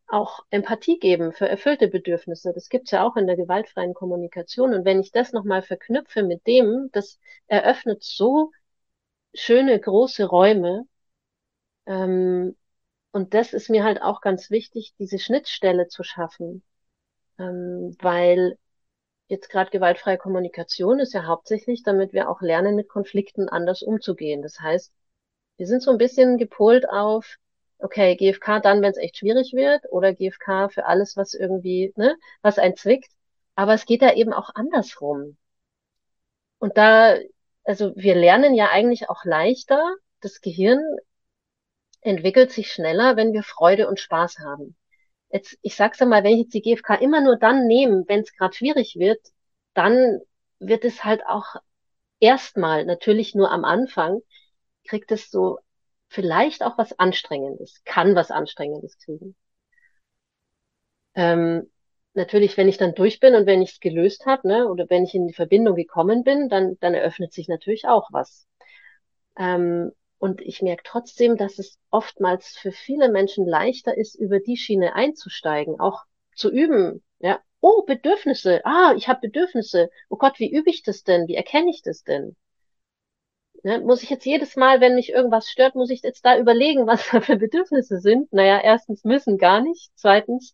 [0.07, 2.53] auch Empathie geben für erfüllte Bedürfnisse.
[2.53, 4.73] Das gibt's ja auch in der gewaltfreien Kommunikation.
[4.73, 8.51] Und wenn ich das nochmal verknüpfe mit dem, das eröffnet so
[9.33, 10.87] schöne große Räume.
[11.87, 12.55] Ähm,
[13.11, 16.63] und das ist mir halt auch ganz wichtig, diese Schnittstelle zu schaffen.
[17.39, 18.57] Ähm, weil
[19.27, 24.41] jetzt gerade gewaltfreie Kommunikation ist ja hauptsächlich, damit wir auch lernen, mit Konflikten anders umzugehen.
[24.41, 24.93] Das heißt,
[25.57, 27.37] wir sind so ein bisschen gepolt auf,
[27.79, 32.15] okay, GFK dann, wenn es echt schwierig wird, oder GFK für alles, was irgendwie, ne,
[32.41, 33.11] was einen zwickt.
[33.55, 35.37] Aber es geht da eben auch andersrum.
[36.59, 37.17] Und da,
[37.63, 39.95] also wir lernen ja eigentlich auch leichter.
[40.21, 40.81] Das Gehirn
[42.01, 44.75] entwickelt sich schneller, wenn wir Freude und Spaß haben.
[45.29, 48.33] Jetzt, ich sag's einmal, wenn ich jetzt die GfK immer nur dann nehme, wenn es
[48.33, 49.19] gerade schwierig wird,
[49.73, 50.19] dann
[50.59, 51.55] wird es halt auch
[52.19, 54.21] erstmal, natürlich nur am Anfang,
[54.85, 55.59] kriegt es so
[56.09, 59.35] vielleicht auch was Anstrengendes, kann was Anstrengendes kriegen.
[61.15, 61.69] Ähm,
[62.13, 65.03] natürlich, wenn ich dann durch bin und wenn ich es gelöst habe, ne, oder wenn
[65.03, 68.47] ich in die Verbindung gekommen bin, dann, dann eröffnet sich natürlich auch was.
[69.37, 74.57] Ähm, und ich merke trotzdem, dass es oftmals für viele Menschen leichter ist, über die
[74.57, 76.03] Schiene einzusteigen, auch
[76.35, 77.03] zu üben.
[77.19, 78.61] Ja, oh, Bedürfnisse.
[78.65, 79.89] Ah, ich habe Bedürfnisse.
[80.09, 81.27] Oh Gott, wie übe ich das denn?
[81.27, 82.35] Wie erkenne ich das denn?
[83.63, 86.85] Ne, muss ich jetzt jedes Mal, wenn mich irgendwas stört, muss ich jetzt da überlegen,
[86.87, 88.31] was da für Bedürfnisse sind?
[88.31, 89.91] Naja, erstens müssen gar nicht.
[89.95, 90.53] Zweitens,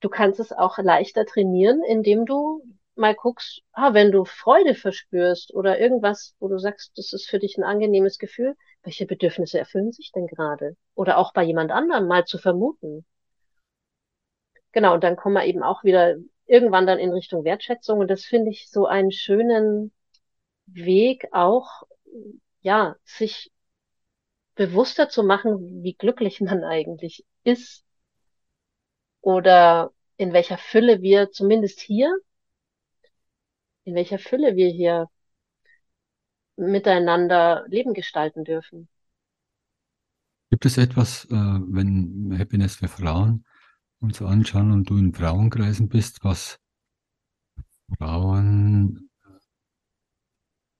[0.00, 2.62] du kannst es auch leichter trainieren, indem du
[2.98, 7.38] mal guckst, ah, wenn du Freude verspürst oder irgendwas, wo du sagst, das ist für
[7.38, 10.76] dich ein angenehmes Gefühl, welche Bedürfnisse erfüllen sich denn gerade?
[10.94, 13.04] Oder auch bei jemand anderem mal zu vermuten.
[14.72, 17.98] Genau, und dann kommen wir eben auch wieder irgendwann dann in Richtung Wertschätzung.
[17.98, 19.92] Und das finde ich so einen schönen
[20.66, 21.84] Weg auch,
[22.60, 23.52] ja, sich
[24.54, 27.84] bewusster zu machen, wie glücklich man eigentlich ist
[29.20, 32.12] oder in welcher Fülle wir zumindest hier,
[33.86, 35.08] in welcher Fülle wir hier
[36.56, 38.88] miteinander Leben gestalten dürfen.
[40.50, 43.44] gibt es etwas, äh, wenn Happiness für Frauen
[44.00, 46.58] uns anschauen und du in Frauenkreisen bist, was
[47.98, 49.10] Frauen,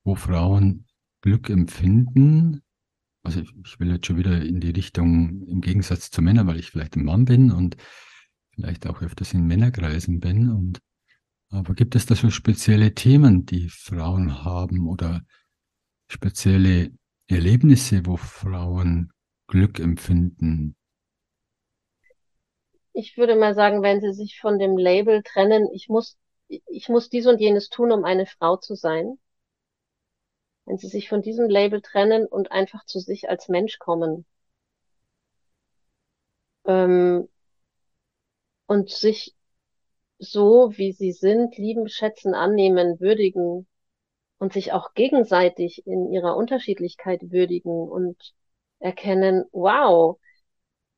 [0.05, 0.87] wo Frauen
[1.21, 2.63] Glück empfinden?
[3.23, 6.71] Also ich will jetzt schon wieder in die Richtung im Gegensatz zu Männern, weil ich
[6.71, 7.77] vielleicht ein Mann bin und
[8.51, 10.51] vielleicht auch öfters in Männerkreisen bin.
[10.51, 10.81] Und
[11.51, 15.23] aber gibt es da so spezielle Themen, die Frauen haben oder
[16.09, 16.91] spezielle
[17.29, 19.13] Erlebnisse, wo Frauen
[19.47, 20.77] Glück empfinden?
[22.93, 26.17] Ich würde mal sagen, wenn sie sich von dem Label trennen, ich muss,
[26.49, 29.19] ich muss dies und jenes tun, um eine Frau zu sein.
[30.65, 34.25] Wenn sie sich von diesem Label trennen und einfach zu sich als Mensch kommen.
[36.65, 37.29] Ähm,
[38.67, 39.36] und sich
[40.19, 43.67] so, wie sie sind, lieben, schätzen, annehmen, würdigen
[44.39, 48.35] und sich auch gegenseitig in ihrer Unterschiedlichkeit würdigen und
[48.79, 50.19] erkennen, wow,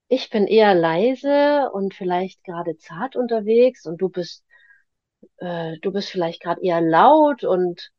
[0.08, 4.44] ich bin eher leise und vielleicht gerade zart unterwegs und du bist,
[5.38, 7.92] äh, du bist vielleicht gerade eher laut und,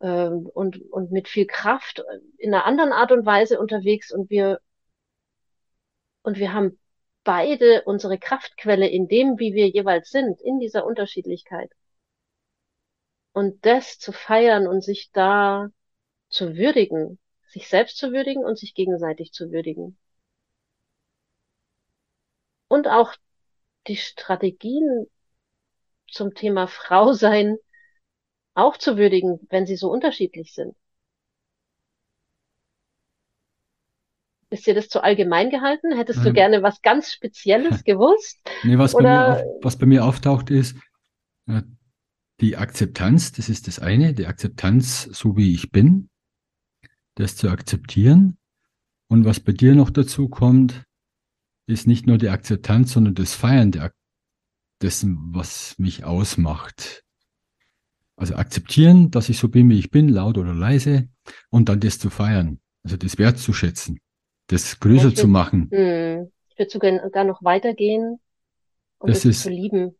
[0.00, 2.04] äh, und, und mit viel Kraft
[2.38, 4.60] in einer anderen Art und Weise unterwegs und wir,
[6.22, 6.79] und wir haben
[7.24, 11.70] beide unsere Kraftquelle in dem, wie wir jeweils sind, in dieser Unterschiedlichkeit.
[13.32, 15.68] Und das zu feiern und sich da
[16.28, 17.18] zu würdigen,
[17.48, 19.98] sich selbst zu würdigen und sich gegenseitig zu würdigen.
[22.68, 23.14] Und auch
[23.86, 25.06] die Strategien
[26.08, 27.56] zum Thema Frau sein
[28.54, 30.76] auch zu würdigen, wenn sie so unterschiedlich sind.
[34.50, 35.96] Ist dir das zu allgemein gehalten?
[35.96, 38.40] Hättest du gerne was ganz Spezielles gewusst?
[38.64, 40.76] Nee, was, bei mir, auf, was bei mir auftaucht ist,
[41.46, 41.62] äh,
[42.40, 46.08] die Akzeptanz, das ist das eine, die Akzeptanz, so wie ich bin,
[47.14, 48.38] das zu akzeptieren.
[49.08, 50.84] Und was bei dir noch dazu kommt,
[51.66, 53.92] ist nicht nur die Akzeptanz, sondern das Feiern der,
[54.82, 57.04] dessen, was mich ausmacht.
[58.16, 61.08] Also akzeptieren, dass ich so bin, wie ich bin, laut oder leise,
[61.50, 64.00] und dann das zu feiern, also das wertzuschätzen,
[64.50, 65.68] das größer würd, zu machen.
[65.70, 68.20] Mh, ich würde sogar gar noch weitergehen
[68.98, 69.96] und das, das ist, zu lieben.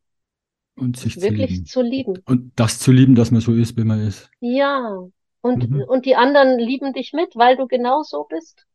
[0.76, 2.14] Und sich wirklich zu lieben.
[2.14, 2.22] zu lieben.
[2.26, 4.30] Und das zu lieben, dass man so ist, wie man ist.
[4.40, 4.98] Ja.
[5.42, 5.82] Und, mhm.
[5.82, 8.66] und die anderen lieben dich mit, weil du genau so bist.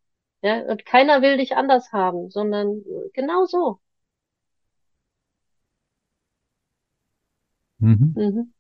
[0.42, 3.80] Ja, und keiner will dich anders haben, sondern genau so.
[7.80, 8.14] Mhm.
[8.16, 8.54] Mhm.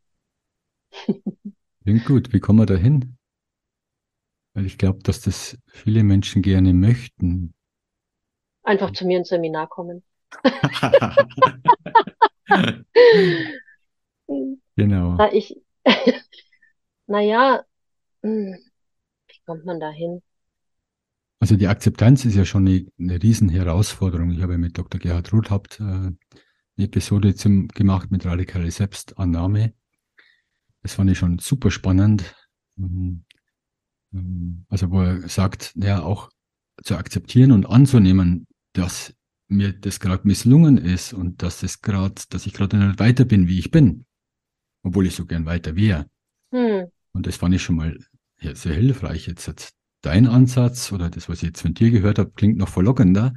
[1.83, 2.33] Klingt gut.
[2.33, 3.17] Wie kommen wir da hin?
[4.55, 7.53] Weil ich glaube, dass das viele Menschen gerne möchten.
[8.63, 10.01] Einfach zu mir ins Seminar kommen.
[14.75, 15.15] genau.
[15.17, 15.55] Na, ich,
[17.07, 17.63] naja,
[18.23, 18.57] hm,
[19.27, 20.21] wie kommt man da hin?
[21.39, 24.31] Also die Akzeptanz ist ja schon eine, eine Riesenherausforderung.
[24.31, 24.99] Ich habe mit Dr.
[24.99, 26.15] Gerhard Rothhaupt äh, eine
[26.77, 29.73] Episode zum, gemacht mit radikale Selbstannahme.
[30.81, 32.35] Das fand ich schon super spannend.
[32.77, 33.25] Ähm,
[34.69, 36.29] also wo er sagt, ja auch
[36.83, 39.13] zu akzeptieren und anzunehmen, dass
[39.47, 43.47] mir das gerade misslungen ist und dass das gerade, dass ich gerade nicht weiter bin,
[43.47, 44.05] wie ich bin,
[44.83, 46.07] obwohl ich so gern weiter wäre.
[46.51, 46.85] Hm.
[47.13, 47.97] Und das fand ich schon mal
[48.41, 49.27] sehr hilfreich.
[49.27, 53.33] Jetzt dein Ansatz oder das, was ich jetzt von dir gehört habe, klingt noch verlockender.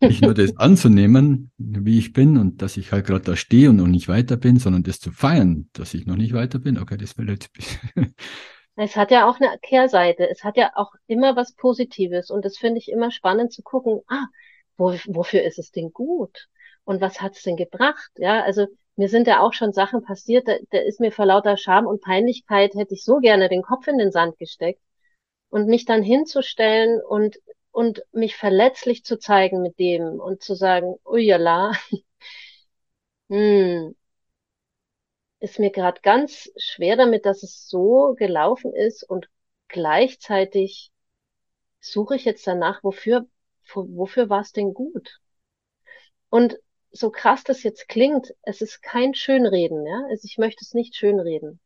[0.00, 3.76] Nicht nur das anzunehmen, wie ich bin und dass ich halt gerade da stehe und
[3.76, 6.78] noch nicht weiter bin, sondern das zu feiern, dass ich noch nicht weiter bin.
[6.78, 7.50] Okay, das will jetzt.
[8.76, 10.28] Es hat ja auch eine Kehrseite.
[10.28, 14.00] Es hat ja auch immer was Positives und das finde ich immer spannend zu gucken.
[14.08, 14.26] Ah,
[14.76, 16.48] wo, wofür ist es denn gut?
[16.84, 18.10] Und was hat es denn gebracht?
[18.16, 18.66] Ja, also
[18.96, 22.02] mir sind ja auch schon Sachen passiert, da, da ist mir vor lauter Scham und
[22.02, 24.80] Peinlichkeit hätte ich so gerne den Kopf in den Sand gesteckt
[25.50, 27.38] und mich dann hinzustellen und
[27.70, 31.72] und mich verletzlich zu zeigen mit dem und zu sagen, ujala,
[33.30, 33.94] hm,
[35.42, 39.28] ist mir gerade ganz schwer damit, dass es so gelaufen ist und
[39.68, 40.92] gleichzeitig
[41.80, 43.26] suche ich jetzt danach, wofür
[43.74, 45.20] wofür war es denn gut?
[46.30, 46.58] Und
[46.90, 50.04] so krass das jetzt klingt, es ist kein Schönreden, ja.
[50.10, 51.58] Also ich möchte es nicht schönreden.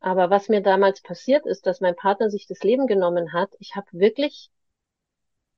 [0.00, 3.76] Aber was mir damals passiert ist, dass mein Partner sich das Leben genommen hat, ich
[3.76, 4.50] habe wirklich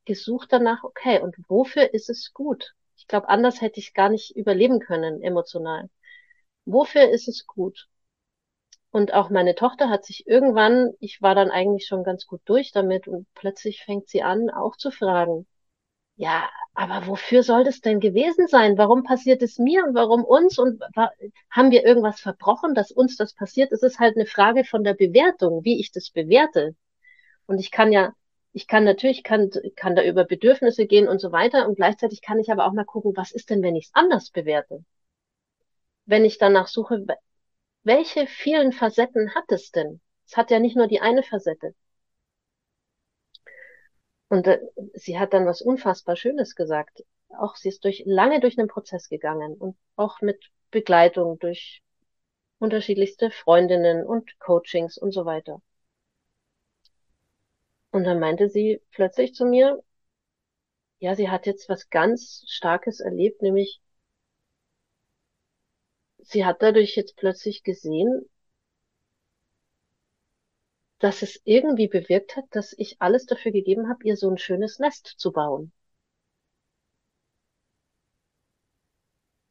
[0.05, 2.75] gesucht danach, okay, und wofür ist es gut?
[2.97, 5.89] Ich glaube, anders hätte ich gar nicht überleben können, emotional.
[6.65, 7.89] Wofür ist es gut?
[8.91, 12.73] Und auch meine Tochter hat sich irgendwann, ich war dann eigentlich schon ganz gut durch
[12.73, 15.47] damit und plötzlich fängt sie an, auch zu fragen,
[16.17, 18.79] ja, aber wofür soll das denn gewesen sein?
[18.79, 20.59] Warum passiert es mir und warum uns?
[20.59, 20.83] Und
[21.51, 23.73] haben wir irgendwas verbrochen, dass uns das passiert?
[23.73, 26.75] Es ist halt eine Frage von der Bewertung, wie ich das bewerte.
[27.47, 28.15] Und ich kann ja,
[28.53, 31.69] ich kann natürlich, kann, kann da über Bedürfnisse gehen und so weiter.
[31.69, 34.31] Und gleichzeitig kann ich aber auch mal gucken, was ist denn, wenn ich es anders
[34.31, 34.85] bewerte?
[36.13, 37.07] Wenn ich danach suche,
[37.85, 40.03] welche vielen Facetten hat es denn?
[40.27, 41.75] Es hat ja nicht nur die eine Facette.
[44.29, 44.61] Und äh,
[44.93, 47.03] sie hat dann was unfassbar Schönes gesagt.
[47.31, 51.83] Auch sie ist durch, lange durch einen Prozess gegangen und auch mit Begleitung durch
[52.59, 55.63] unterschiedlichste Freundinnen und Coachings und so weiter.
[57.91, 59.83] Und dann meinte sie plötzlich zu mir,
[60.99, 63.81] ja, sie hat jetzt was ganz Starkes erlebt, nämlich
[66.23, 68.29] sie hat dadurch jetzt plötzlich gesehen,
[70.99, 74.79] dass es irgendwie bewirkt hat, dass ich alles dafür gegeben habe, ihr so ein schönes
[74.79, 75.73] Nest zu bauen.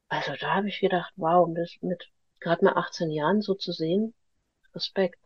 [0.08, 2.10] Also da habe ich gedacht, wow, das mit
[2.40, 4.14] gerade mal 18 Jahren so zu sehen,
[4.74, 5.18] Respekt.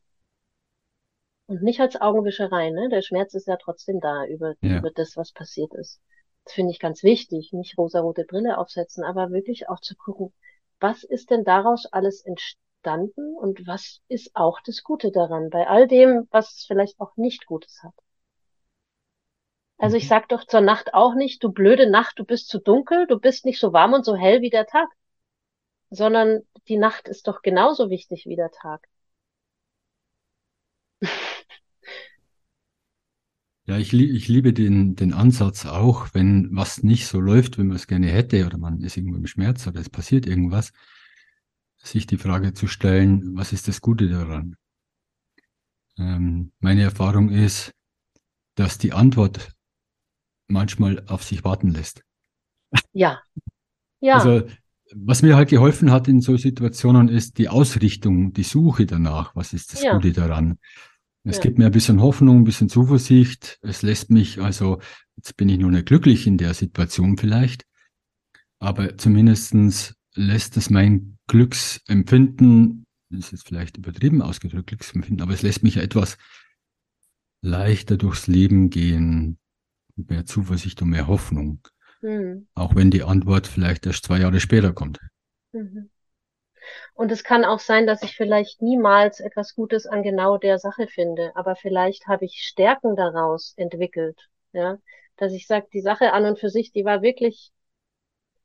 [1.46, 2.88] Und nicht als Augenwischerei, ne?
[2.88, 4.78] Der Schmerz ist ja trotzdem da über, ja.
[4.78, 6.00] über das, was passiert ist.
[6.44, 7.52] Das finde ich ganz wichtig.
[7.52, 10.32] Nicht rosarote Brille aufsetzen, aber wirklich auch zu gucken,
[10.80, 15.88] was ist denn daraus alles entstanden und was ist auch das Gute daran, bei all
[15.88, 17.94] dem, was es vielleicht auch nicht Gutes hat.
[19.78, 20.08] Also ich mhm.
[20.08, 23.44] sag doch zur Nacht auch nicht, du blöde Nacht, du bist zu dunkel, du bist
[23.44, 24.88] nicht so warm und so hell wie der Tag,
[25.90, 28.88] sondern die Nacht ist doch genauso wichtig wie der Tag.
[33.66, 37.74] Ja, ich, ich liebe den, den Ansatz auch, wenn was nicht so läuft, wie man
[37.74, 40.72] es gerne hätte, oder man ist irgendwo im Schmerz oder es passiert irgendwas,
[41.76, 44.56] sich die Frage zu stellen, was ist das Gute daran?
[45.98, 47.72] Ähm, meine Erfahrung ist,
[48.54, 49.52] dass die Antwort
[50.46, 52.02] manchmal auf sich warten lässt.
[52.92, 53.20] Ja.
[54.00, 54.14] Ja.
[54.14, 54.46] Also,
[54.94, 59.34] was mir halt geholfen hat in so Situationen ist die Ausrichtung, die Suche danach.
[59.34, 59.94] Was ist das ja.
[59.94, 60.58] Gute daran?
[61.26, 61.42] Es ja.
[61.42, 63.58] gibt mir ein bisschen Hoffnung, ein bisschen Zuversicht.
[63.60, 64.80] Es lässt mich, also,
[65.16, 67.66] jetzt bin ich noch nicht glücklich in der Situation vielleicht,
[68.60, 75.64] aber zumindestens lässt es mein Glücksempfinden, das ist vielleicht übertrieben ausgedrückt, Glücksempfinden, aber es lässt
[75.64, 76.16] mich etwas
[77.42, 79.38] leichter durchs Leben gehen,
[79.96, 81.60] mehr Zuversicht und mehr Hoffnung.
[82.02, 82.46] Mhm.
[82.54, 85.00] Auch wenn die Antwort vielleicht erst zwei Jahre später kommt.
[85.52, 85.90] Mhm.
[86.94, 90.86] Und es kann auch sein, dass ich vielleicht niemals etwas Gutes an genau der Sache
[90.88, 94.78] finde, aber vielleicht habe ich Stärken daraus entwickelt, ja,
[95.16, 97.52] dass ich sage, die Sache an und für sich, die war wirklich,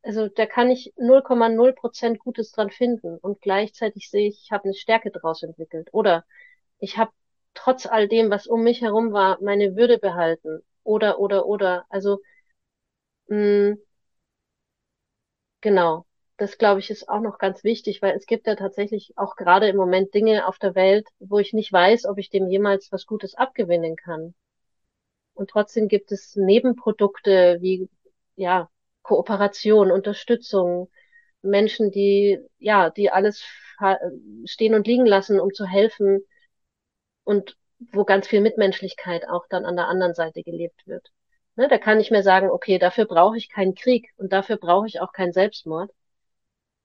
[0.04, 4.66] also da kann ich 0,0 Prozent Gutes dran finden und gleichzeitig sehe ich, ich habe
[4.66, 6.26] eine Stärke daraus entwickelt oder
[6.80, 7.12] ich habe
[7.56, 11.86] trotz all dem, was um mich herum war, meine Würde behalten oder, oder, oder.
[11.90, 12.20] Also,
[13.30, 13.36] mh,
[13.72, 13.78] mm,
[15.62, 16.06] genau.
[16.42, 19.68] Das, glaube ich, ist auch noch ganz wichtig, weil es gibt ja tatsächlich auch gerade
[19.68, 23.06] im Moment Dinge auf der Welt, wo ich nicht weiß, ob ich dem jemals was
[23.06, 24.34] Gutes abgewinnen kann.
[25.36, 27.92] Und trotzdem gibt es Nebenprodukte wie,
[28.38, 28.72] ja,
[29.04, 30.90] Kooperation, Unterstützung,
[31.44, 33.44] Menschen, die, ja, die alles
[34.46, 36.26] stehen und liegen lassen, um zu helfen
[37.24, 37.56] und
[37.92, 41.12] wo ganz viel Mitmenschlichkeit auch dann an der anderen Seite gelebt wird.
[41.56, 44.88] Ne, da kann ich mir sagen, okay, dafür brauche ich keinen Krieg und dafür brauche
[44.88, 45.92] ich auch keinen Selbstmord.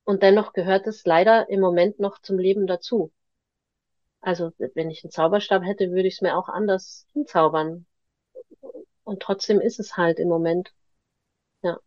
[0.07, 3.13] Und dennoch gehört es leider im Moment noch zum Leben dazu.
[4.21, 7.85] Also wenn ich einen Zauberstab hätte, würde ich es mir auch anders hinzaubern.
[9.05, 10.73] Und trotzdem ist es halt im Moment.
[11.63, 11.79] Ja.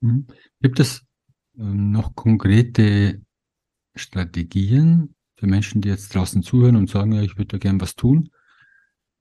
[0.00, 0.26] Mhm.
[0.60, 1.02] Gibt es
[1.58, 3.20] ähm, noch konkrete
[3.94, 7.94] Strategien für Menschen, die jetzt draußen zuhören und sagen, ja, ich würde da gern was
[7.94, 8.30] tun?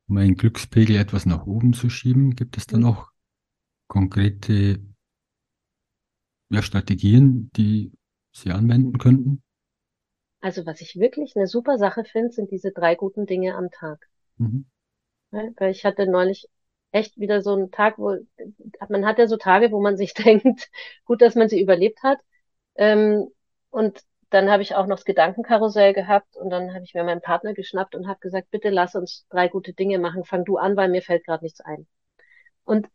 [0.07, 2.35] um einen Glückspegel etwas nach oben zu schieben?
[2.35, 3.11] Gibt es da noch
[3.87, 4.81] konkrete
[6.49, 7.91] ja, Strategien, die
[8.41, 9.41] Sie anwenden könnten?
[10.41, 14.07] Also was ich wirklich eine super Sache finde, sind diese drei guten Dinge am Tag.
[14.39, 14.65] Mhm.
[15.31, 16.47] Ja, weil ich hatte neulich
[16.91, 18.17] echt wieder so einen Tag, wo
[18.89, 20.69] man hat ja so Tage, wo man sich denkt,
[21.05, 22.19] gut, dass man sie überlebt hat.
[22.75, 23.27] Ähm,
[23.69, 27.21] und dann habe ich auch noch das Gedankenkarussell gehabt und dann habe ich mir meinen
[27.21, 30.75] Partner geschnappt und habe gesagt, bitte lass uns drei gute Dinge machen, fang du an,
[30.75, 31.87] weil mir fällt gerade nichts ein.
[32.65, 32.89] Und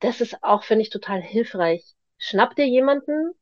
[0.00, 1.94] das ist auch, finde ich, total hilfreich.
[2.18, 3.32] Schnapp dir jemanden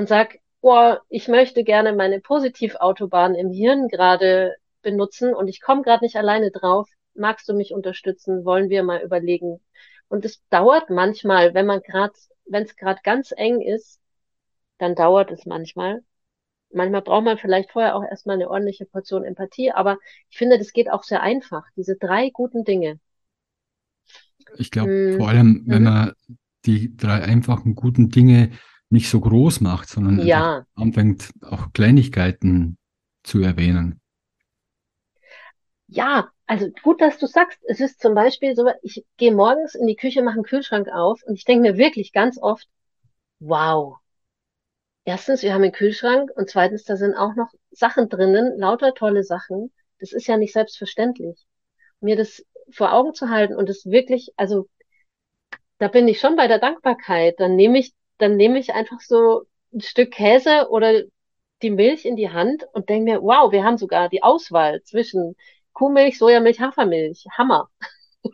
[0.00, 5.82] und sag, oh, ich möchte gerne meine Positivautobahn im Hirn gerade benutzen und ich komme
[5.82, 6.88] gerade nicht alleine drauf.
[7.14, 8.46] Magst du mich unterstützen?
[8.46, 9.60] Wollen wir mal überlegen?
[10.08, 12.14] Und es dauert manchmal, wenn man gerade,
[12.46, 14.00] wenn es gerade ganz eng ist,
[14.78, 16.02] dann dauert es manchmal
[16.72, 19.98] manchmal braucht man vielleicht vorher auch erstmal eine ordentliche Portion Empathie, aber
[20.28, 23.00] ich finde, das geht auch sehr einfach, diese drei guten Dinge.
[24.56, 25.18] Ich glaube, hm.
[25.18, 25.88] vor allem, wenn mhm.
[25.88, 26.12] man
[26.64, 28.52] die drei einfachen guten Dinge
[28.90, 30.66] nicht so groß macht, sondern ja.
[30.74, 32.76] anfängt, auch Kleinigkeiten
[33.22, 34.00] zu erwähnen.
[35.86, 39.86] Ja, also gut, dass du sagst, es ist zum Beispiel so, ich gehe morgens in
[39.86, 42.68] die Küche, mache einen Kühlschrank auf und ich denke mir wirklich ganz oft,
[43.38, 43.96] wow,
[45.04, 49.24] erstens, wir haben einen Kühlschrank und zweitens, da sind auch noch Sachen drinnen, lauter tolle
[49.24, 49.72] Sachen.
[49.98, 51.44] Das ist ja nicht selbstverständlich.
[52.00, 54.68] Mir das vor Augen zu halten und es wirklich, also
[55.78, 57.34] da bin ich schon bei der Dankbarkeit.
[57.38, 61.02] Dann nehme ich, dann nehme ich einfach so ein Stück Käse oder
[61.62, 65.36] die Milch in die Hand und denke mir, wow, wir haben sogar die Auswahl zwischen
[65.72, 67.26] Kuhmilch, Sojamilch, Hafermilch.
[67.36, 67.70] Hammer.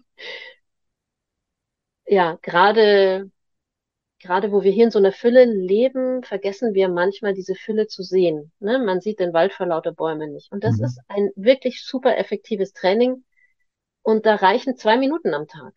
[2.07, 3.31] ja, gerade
[4.19, 8.03] gerade wo wir hier in so einer Fülle leben, vergessen wir manchmal diese Fülle zu
[8.03, 8.53] sehen.
[8.61, 8.79] Ne?
[8.79, 10.51] Man sieht den Wald vor lauter Bäumen nicht.
[10.53, 10.85] Und das mhm.
[10.85, 13.25] ist ein wirklich super effektives Training.
[14.03, 15.75] Und da reichen zwei Minuten am Tag.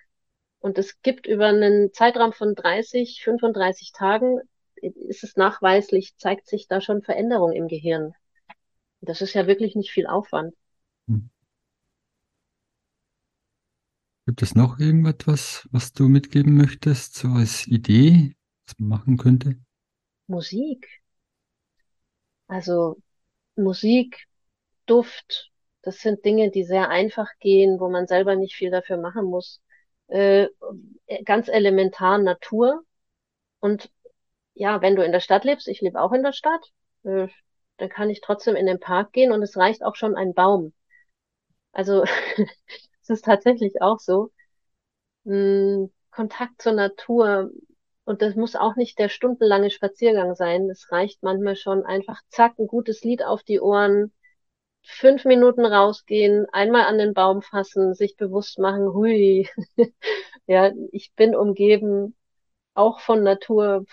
[0.60, 4.40] Und es gibt über einen Zeitraum von 30, 35 Tagen,
[4.82, 8.14] ist es nachweislich, zeigt sich da schon Veränderung im Gehirn.
[9.02, 10.54] Das ist ja wirklich nicht viel Aufwand.
[11.08, 11.30] Mhm.
[14.26, 18.36] Gibt es noch irgendetwas, was du mitgeben möchtest, so als Idee,
[18.68, 19.56] was man machen könnte?
[20.28, 20.88] Musik.
[22.48, 22.98] Also
[23.56, 24.28] Musik,
[24.86, 25.52] Duft,
[25.82, 29.62] das sind Dinge, die sehr einfach gehen, wo man selber nicht viel dafür machen muss.
[30.10, 30.48] Äh,
[31.26, 32.84] ganz elementar Natur.
[33.62, 33.92] Und
[34.56, 36.66] ja, wenn du in der Stadt lebst, ich lebe auch in der Stadt,
[37.04, 37.28] äh,
[37.78, 40.74] dann kann ich trotzdem in den Park gehen und es reicht auch schon ein Baum.
[41.72, 42.04] Also
[43.02, 44.32] es ist tatsächlich auch so.
[45.26, 47.52] mh, Kontakt zur Natur.
[48.06, 50.70] Und das muss auch nicht der stundenlange Spaziergang sein.
[50.70, 54.14] Es reicht manchmal schon einfach, zack, ein gutes Lied auf die Ohren,
[54.90, 59.48] fünf Minuten rausgehen, einmal an den Baum fassen, sich bewusst machen, hui,
[60.48, 62.16] ja, ich bin umgeben
[62.74, 63.86] auch von Natur.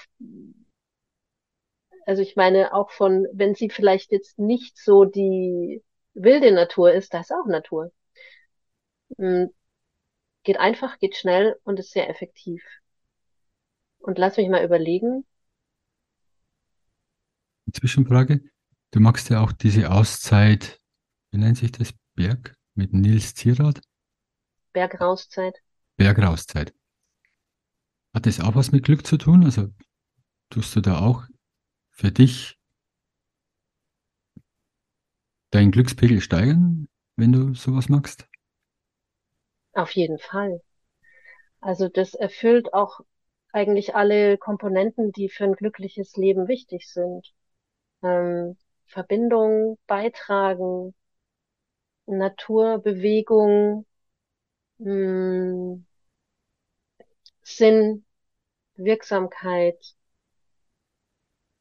[2.07, 5.83] Also ich meine auch von, wenn sie vielleicht jetzt nicht so die
[6.15, 7.93] wilde Natur ist, da ist auch Natur.
[9.19, 9.51] Hm,
[10.45, 12.63] geht einfach, geht schnell und ist sehr effektiv.
[13.99, 15.27] Und lass mich mal überlegen.
[17.73, 18.41] Zwischenfrage.
[18.93, 20.81] Du magst ja auch diese Auszeit,
[21.37, 21.93] wie nennt sich das?
[22.15, 23.83] Berg mit Nils Zierath?
[24.73, 25.61] Bergrauszeit.
[25.99, 26.73] Bergrauszeit.
[28.15, 29.45] Hat das auch was mit Glück zu tun?
[29.45, 29.69] Also
[30.49, 31.25] tust du da auch
[31.91, 32.59] für dich
[35.51, 38.27] deinen Glückspegel steigern, wenn du sowas machst?
[39.75, 40.63] Auf jeden Fall.
[41.61, 43.01] Also das erfüllt auch
[43.53, 47.35] eigentlich alle Komponenten, die für ein glückliches Leben wichtig sind.
[48.03, 48.57] Ähm,
[48.87, 50.95] Verbindung, Beitragen,
[52.07, 53.87] Natur, Bewegung,
[54.79, 55.87] mh, hm,
[57.43, 58.05] Sinn,
[58.77, 59.79] Wirksamkeit,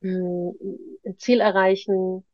[0.02, 2.26] mh, hm, Ziel erreichen.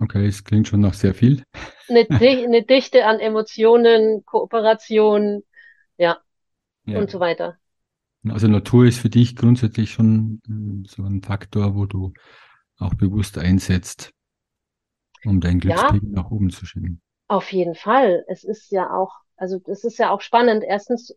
[0.00, 1.42] Okay, es klingt schon nach sehr viel.
[1.88, 5.42] Eine, eine Dichte an Emotionen, Kooperation,
[5.96, 6.18] ja,
[6.84, 7.58] ja, und so weiter.
[8.28, 12.12] Also Natur ist für dich grundsätzlich schon hm, so ein Faktor, wo du
[12.78, 14.12] auch bewusst einsetzt,
[15.24, 17.02] um dein Glückspegel ja, nach oben zu schieben.
[17.28, 18.24] Auf jeden Fall.
[18.28, 20.64] Es ist ja auch, also es ist ja auch spannend.
[20.66, 21.14] Erstens,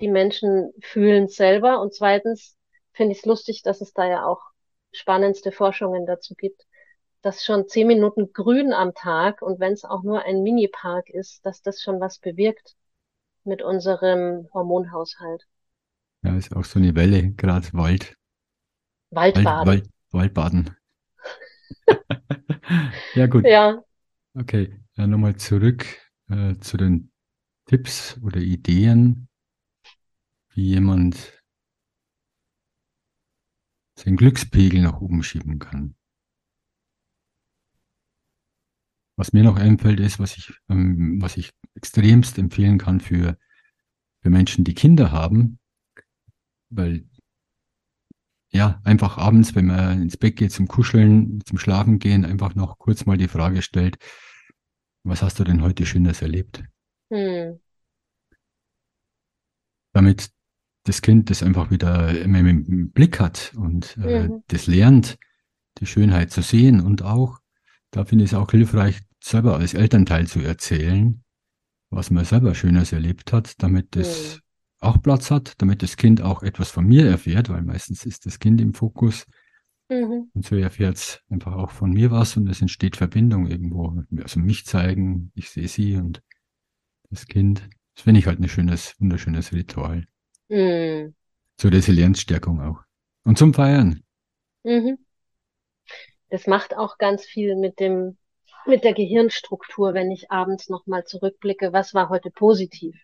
[0.00, 2.56] die Menschen fühlen es selber und zweitens
[2.92, 4.42] finde ich es lustig, dass es da ja auch
[4.92, 6.62] spannendste Forschungen dazu gibt,
[7.22, 11.46] dass schon zehn Minuten Grün am Tag und wenn es auch nur ein Minipark ist,
[11.46, 12.74] dass das schon was bewirkt
[13.44, 15.46] mit unserem Hormonhaushalt.
[16.22, 18.16] Ja, ist auch so eine Welle, gerade Wald.
[19.10, 19.66] Waldbaden.
[19.66, 20.76] Wald, Wald, Waldbaden.
[23.14, 23.44] ja, gut.
[23.46, 23.82] Ja.
[24.34, 25.86] Okay, ja, nochmal zurück
[26.28, 27.12] äh, zu den
[27.66, 29.28] Tipps oder Ideen,
[30.54, 31.42] wie jemand
[33.94, 35.94] seinen Glückspegel nach oben schieben kann.
[39.16, 43.38] Was mir noch einfällt, ist, was ich, ähm, was ich extremst empfehlen kann für,
[44.22, 45.58] für Menschen, die Kinder haben,
[46.70, 47.04] weil
[48.52, 52.78] ja, einfach abends, wenn man ins Bett geht zum Kuscheln, zum Schlafen gehen, einfach noch
[52.78, 53.96] kurz mal die Frage stellt,
[55.04, 56.62] was hast du denn heute Schönes erlebt?
[57.10, 57.60] Hm.
[59.94, 60.30] Damit
[60.84, 64.42] das Kind das einfach wieder im Blick hat und äh, mhm.
[64.48, 65.16] das lernt,
[65.78, 67.38] die Schönheit zu sehen und auch,
[67.90, 71.22] da finde ich es auch hilfreich, selber als Elternteil zu erzählen,
[71.90, 74.41] was man selber Schönes erlebt hat, damit das mhm
[74.82, 78.38] auch Platz hat, damit das Kind auch etwas von mir erfährt, weil meistens ist das
[78.38, 79.26] Kind im Fokus.
[79.88, 80.30] Mhm.
[80.34, 84.02] Und so erfährt es einfach auch von mir was und es entsteht Verbindung irgendwo.
[84.22, 86.22] Also mich zeigen, ich sehe sie und
[87.10, 87.68] das Kind.
[87.94, 90.06] Das finde ich halt ein schönes, wunderschönes Ritual.
[90.48, 91.14] Mhm.
[91.58, 92.80] Zur Resilienzstärkung auch.
[93.24, 94.02] Und zum Feiern.
[94.64, 94.98] Mhm.
[96.30, 98.16] Das macht auch ganz viel mit dem,
[98.66, 102.96] mit der Gehirnstruktur, wenn ich abends nochmal zurückblicke, was war heute positiv?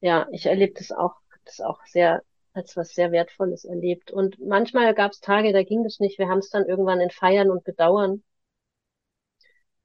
[0.00, 2.22] Ja, ich erlebe das auch, das auch sehr
[2.52, 4.10] als was sehr Wertvolles erlebt.
[4.10, 6.18] Und manchmal gab es Tage, da ging das nicht.
[6.18, 8.22] Wir haben es dann irgendwann in Feiern und Bedauern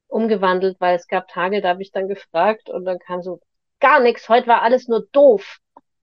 [0.07, 3.41] umgewandelt, weil es gab Tage, da habe ich dann gefragt und dann kam so
[3.79, 4.29] gar nichts.
[4.29, 5.57] Heute war alles nur doof.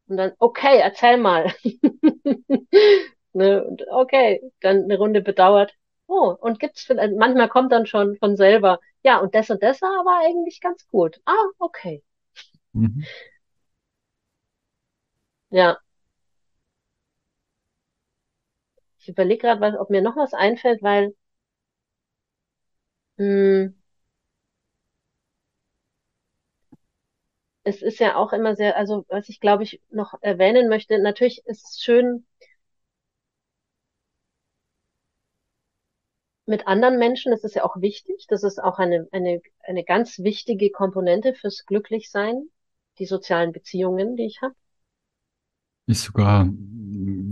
[0.08, 1.52] Und dann, okay, erzähl mal.
[3.32, 5.74] ne, und okay, dann eine Runde bedauert.
[6.06, 9.82] Oh, und gibt's vielleicht, manchmal kommt dann schon von selber, ja, und das und das
[9.82, 11.20] war eigentlich ganz gut.
[11.26, 12.02] Ah, okay.
[12.72, 13.04] Mhm.
[15.50, 15.78] Ja.
[19.00, 21.14] Ich überlege gerade, ob mir noch was einfällt, weil
[23.18, 23.72] hm,
[27.62, 31.46] es ist ja auch immer sehr, also was ich glaube ich noch erwähnen möchte, natürlich
[31.46, 32.26] ist es schön,
[36.46, 40.18] mit anderen Menschen, das ist ja auch wichtig, das ist auch eine, eine, eine ganz
[40.18, 42.48] wichtige Komponente fürs Glücklichsein,
[42.98, 44.54] die sozialen Beziehungen, die ich habe
[45.88, 46.52] ist sogar,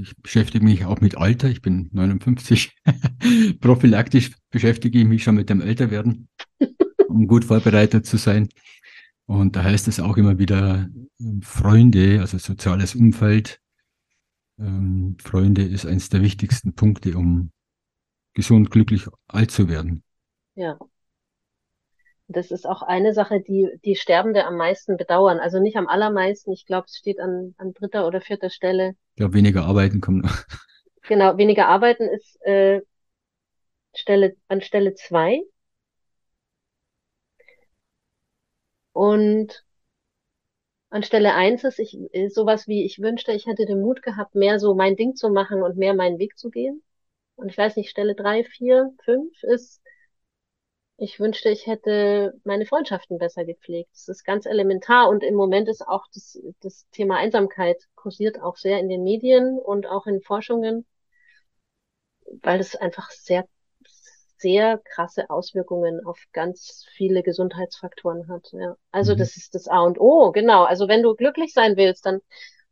[0.00, 1.48] ich beschäftige mich auch mit Alter.
[1.48, 2.74] Ich bin 59.
[3.60, 6.28] Prophylaktisch beschäftige ich mich schon mit dem Älterwerden,
[7.08, 8.48] um gut vorbereitet zu sein.
[9.26, 10.88] Und da heißt es auch immer wieder
[11.20, 13.60] ähm, Freunde, also soziales Umfeld.
[14.58, 17.50] Ähm, Freunde ist eines der wichtigsten Punkte, um
[18.34, 20.02] gesund, glücklich alt zu werden.
[20.54, 20.78] Ja.
[22.28, 25.38] Das ist auch eine Sache, die die Sterbende am meisten bedauern.
[25.38, 26.52] Also nicht am allermeisten.
[26.52, 28.96] Ich glaube, es steht an, an dritter oder vierter Stelle.
[29.10, 30.44] Ich glaube, weniger arbeiten kommt noch.
[31.08, 32.80] Genau, weniger arbeiten ist äh,
[33.94, 35.40] Stelle, an Stelle zwei.
[38.92, 39.64] Und
[40.90, 44.34] an Stelle eins ist ich, äh, sowas wie, ich wünschte, ich hätte den Mut gehabt,
[44.34, 46.82] mehr so mein Ding zu machen und mehr meinen Weg zu gehen.
[47.36, 49.82] Und ich weiß nicht, Stelle drei, vier, fünf ist,
[50.98, 53.90] ich wünschte, ich hätte meine Freundschaften besser gepflegt.
[53.92, 58.56] Das ist ganz elementar und im Moment ist auch das, das Thema Einsamkeit kursiert auch
[58.56, 60.86] sehr in den Medien und auch in Forschungen,
[62.42, 63.46] weil es einfach sehr
[64.38, 68.50] sehr krasse Auswirkungen auf ganz viele Gesundheitsfaktoren hat.
[68.52, 68.76] Ja.
[68.90, 69.18] Also mhm.
[69.18, 70.64] das ist das A und O, genau.
[70.64, 72.20] Also wenn du glücklich sein willst, dann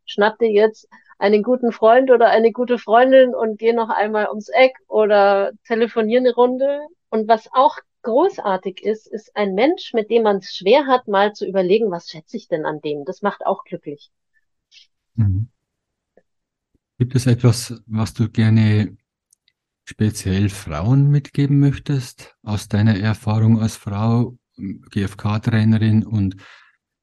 [0.05, 4.49] schnapp dir jetzt einen guten Freund oder eine gute Freundin und geh noch einmal ums
[4.49, 6.81] Eck oder telefonier eine Runde.
[7.09, 11.33] Und was auch großartig ist, ist ein Mensch, mit dem man es schwer hat, mal
[11.33, 13.03] zu überlegen, was schätze ich denn an dem?
[13.03, 14.11] Das macht auch glücklich.
[15.15, 15.49] Mhm.
[16.97, 18.95] Gibt es etwas, was du gerne
[19.83, 26.37] speziell Frauen mitgeben möchtest aus deiner Erfahrung als Frau, GFK-Trainerin und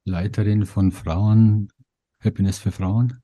[0.05, 1.69] Leiterin von Frauen,
[2.25, 3.23] Happiness für Frauen?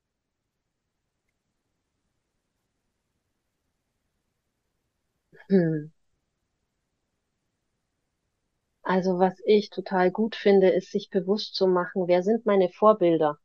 [5.48, 5.90] Hm.
[8.88, 13.38] Also was ich total gut finde, ist sich bewusst zu machen, wer sind meine Vorbilder?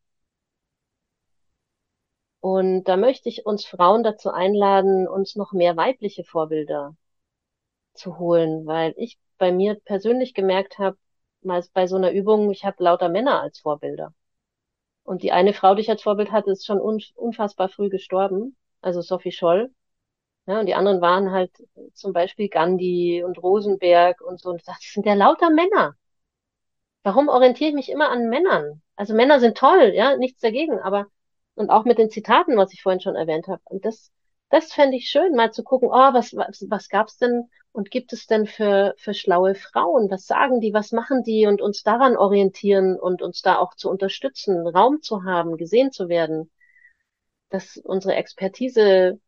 [2.41, 6.95] Und da möchte ich uns Frauen dazu einladen, uns noch mehr weibliche Vorbilder
[7.95, 10.97] zu holen, weil ich bei mir persönlich gemerkt habe,
[11.41, 14.13] mal bei so einer Übung, ich habe lauter Männer als Vorbilder.
[15.03, 19.01] Und die eine Frau, die ich als Vorbild hatte, ist schon unfassbar früh gestorben, also
[19.01, 19.73] Sophie Scholl.
[20.45, 21.51] Ja, und die anderen waren halt
[21.93, 24.49] zum Beispiel Gandhi und Rosenberg und so.
[24.49, 25.95] Und ich dachte, das sind ja lauter Männer.
[27.03, 28.81] Warum orientiere ich mich immer an Männern?
[28.95, 31.07] Also Männer sind toll, ja, nichts dagegen, aber
[31.55, 33.61] und auch mit den Zitaten, was ich vorhin schon erwähnt habe.
[33.65, 34.11] Und das,
[34.49, 38.13] das fände ich schön, mal zu gucken, oh, was, was, was gab's denn und gibt
[38.13, 40.09] es denn für, für schlaue Frauen?
[40.11, 43.89] Was sagen die, was machen die und uns daran orientieren und uns da auch zu
[43.89, 46.51] unterstützen, Raum zu haben, gesehen zu werden,
[47.49, 49.19] dass unsere Expertise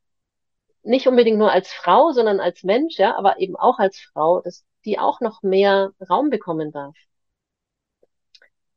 [0.85, 4.65] nicht unbedingt nur als Frau, sondern als Mensch, ja, aber eben auch als Frau, dass
[4.85, 6.95] die auch noch mehr Raum bekommen darf.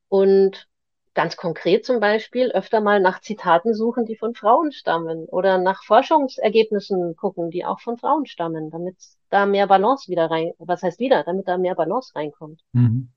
[0.09, 0.69] Und
[1.15, 5.83] ganz konkret zum Beispiel öfter mal nach Zitaten suchen, die von Frauen stammen oder nach
[5.83, 8.97] Forschungsergebnissen gucken, die auch von Frauen stammen, damit
[9.29, 12.63] da mehr Balance wieder rein, was heißt wieder, damit da mehr Balance reinkommt.
[12.73, 13.11] Mhm.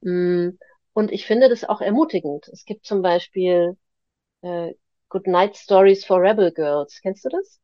[0.00, 0.58] Mm,
[0.92, 2.48] und ich finde das auch ermutigend.
[2.48, 3.76] Es gibt zum Beispiel
[4.42, 4.74] äh,
[5.08, 7.00] Good Night Stories for Rebel Girls.
[7.00, 7.60] Kennst du das?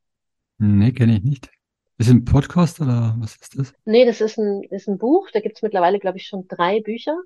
[0.58, 1.50] Nee, kenne ich nicht.
[1.98, 3.72] Ist ein Podcast oder was ist das?
[3.84, 5.30] Nee, das ist ein, ist ein Buch.
[5.32, 7.16] Da gibt es mittlerweile, glaube ich, schon drei Bücher.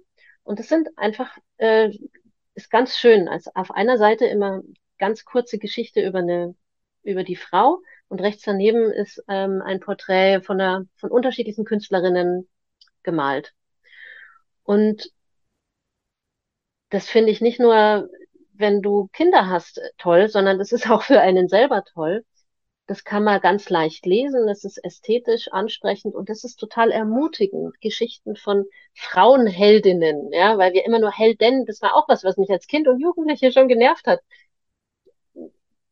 [0.42, 1.90] Und es sind einfach, äh,
[2.54, 3.28] ist ganz schön.
[3.28, 4.62] Also auf einer Seite immer
[4.98, 6.54] ganz kurze Geschichte über eine,
[7.02, 12.48] über die Frau und rechts daneben ist ähm, ein Porträt von einer, von unterschiedlichen Künstlerinnen
[13.02, 13.54] gemalt.
[14.64, 15.10] Und
[16.90, 18.08] das finde ich nicht nur,
[18.58, 22.24] wenn du Kinder hast, toll, sondern das ist auch für einen selber toll,
[22.88, 27.78] das kann man ganz leicht lesen, das ist ästhetisch ansprechend und das ist total ermutigend.
[27.82, 32.50] Geschichten von Frauenheldinnen, ja, weil wir immer nur Helden, das war auch was, was mich
[32.50, 34.20] als Kind und Jugendliche schon genervt hat.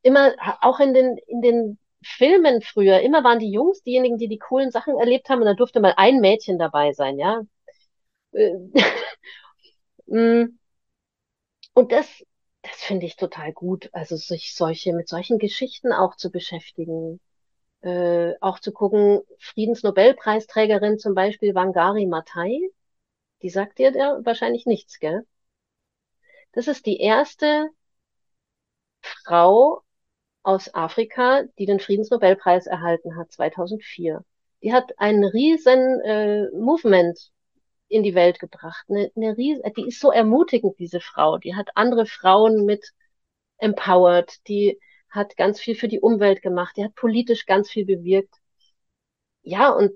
[0.02, 4.38] Immer, auch in den, in den Filmen früher, immer waren die Jungs diejenigen, die die
[4.38, 7.42] coolen Sachen erlebt haben und da durfte mal ein Mädchen dabei sein, ja.
[8.32, 8.54] Äh,
[10.06, 10.58] mm.
[11.74, 12.24] und das,
[12.70, 13.90] das finde ich total gut.
[13.92, 17.20] Also sich solche, mit solchen Geschichten auch zu beschäftigen.
[17.82, 22.58] Äh, auch zu gucken, Friedensnobelpreisträgerin zum Beispiel Wangari Maathai,
[23.42, 25.26] die sagt dir ja wahrscheinlich nichts, gell?
[26.52, 27.68] Das ist die erste
[29.02, 29.82] Frau
[30.42, 34.24] aus Afrika, die den Friedensnobelpreis erhalten hat, 2004.
[34.62, 37.30] Die hat einen riesen äh, Movement
[37.88, 38.84] in die Welt gebracht.
[38.88, 41.38] Eine, eine riesen, die ist so ermutigend, diese Frau.
[41.38, 42.92] Die hat andere Frauen mit
[43.58, 44.46] empowered.
[44.48, 44.78] Die
[45.08, 46.76] hat ganz viel für die Umwelt gemacht.
[46.76, 48.34] Die hat politisch ganz viel bewirkt.
[49.42, 49.92] Ja, und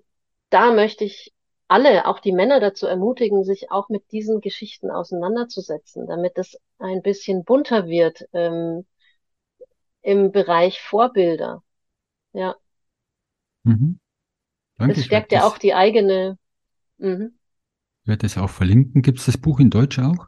[0.51, 1.32] da möchte ich
[1.68, 7.03] alle, auch die Männer dazu ermutigen, sich auch mit diesen Geschichten auseinanderzusetzen, damit es ein
[7.03, 8.86] bisschen bunter wird ähm,
[10.03, 11.62] im Bereich Vorbilder.
[12.32, 12.57] Ja.
[13.62, 14.01] Mhm.
[14.78, 16.38] Danke, das stärkt ja auch die eigene.
[16.99, 17.38] Mhm.
[18.11, 19.02] Ich werde es auch verlinken.
[19.02, 20.26] Gibt es das Buch in Deutsch auch?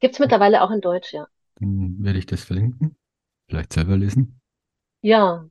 [0.00, 1.28] Gibt es mittlerweile auch in Deutsch, ja.
[1.54, 2.96] Dann werde ich das verlinken.
[3.48, 4.40] Vielleicht selber lesen.
[5.02, 5.48] Ja.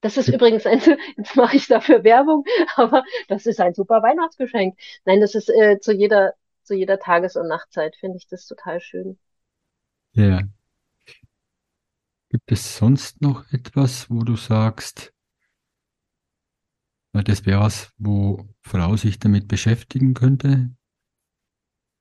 [0.00, 0.80] Das ist übrigens ein,
[1.16, 2.44] jetzt mache ich dafür Werbung,
[2.76, 4.78] aber das ist ein super Weihnachtsgeschenk.
[5.04, 8.80] Nein, das ist äh, zu jeder, zu jeder Tages- und Nachtzeit, finde ich das total
[8.80, 9.18] schön.
[10.12, 10.42] Ja.
[12.28, 15.15] Gibt es sonst noch etwas, wo du sagst,
[17.22, 20.70] das wäre was, wo Frau sich damit beschäftigen könnte?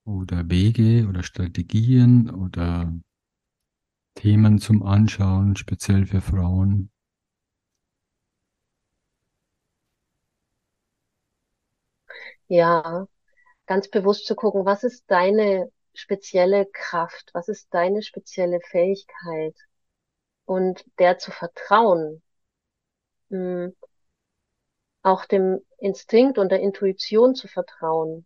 [0.04, 2.92] Oder Wege oder Strategien oder
[4.16, 6.92] Themen zum Anschauen, speziell für Frauen?
[12.48, 13.08] Ja,
[13.68, 19.56] ganz bewusst zu gucken, was ist deine spezielle Kraft, was ist deine spezielle Fähigkeit
[20.46, 22.24] und der zu vertrauen,
[23.30, 23.72] hm,
[25.06, 28.26] auch dem Instinkt und der Intuition zu vertrauen.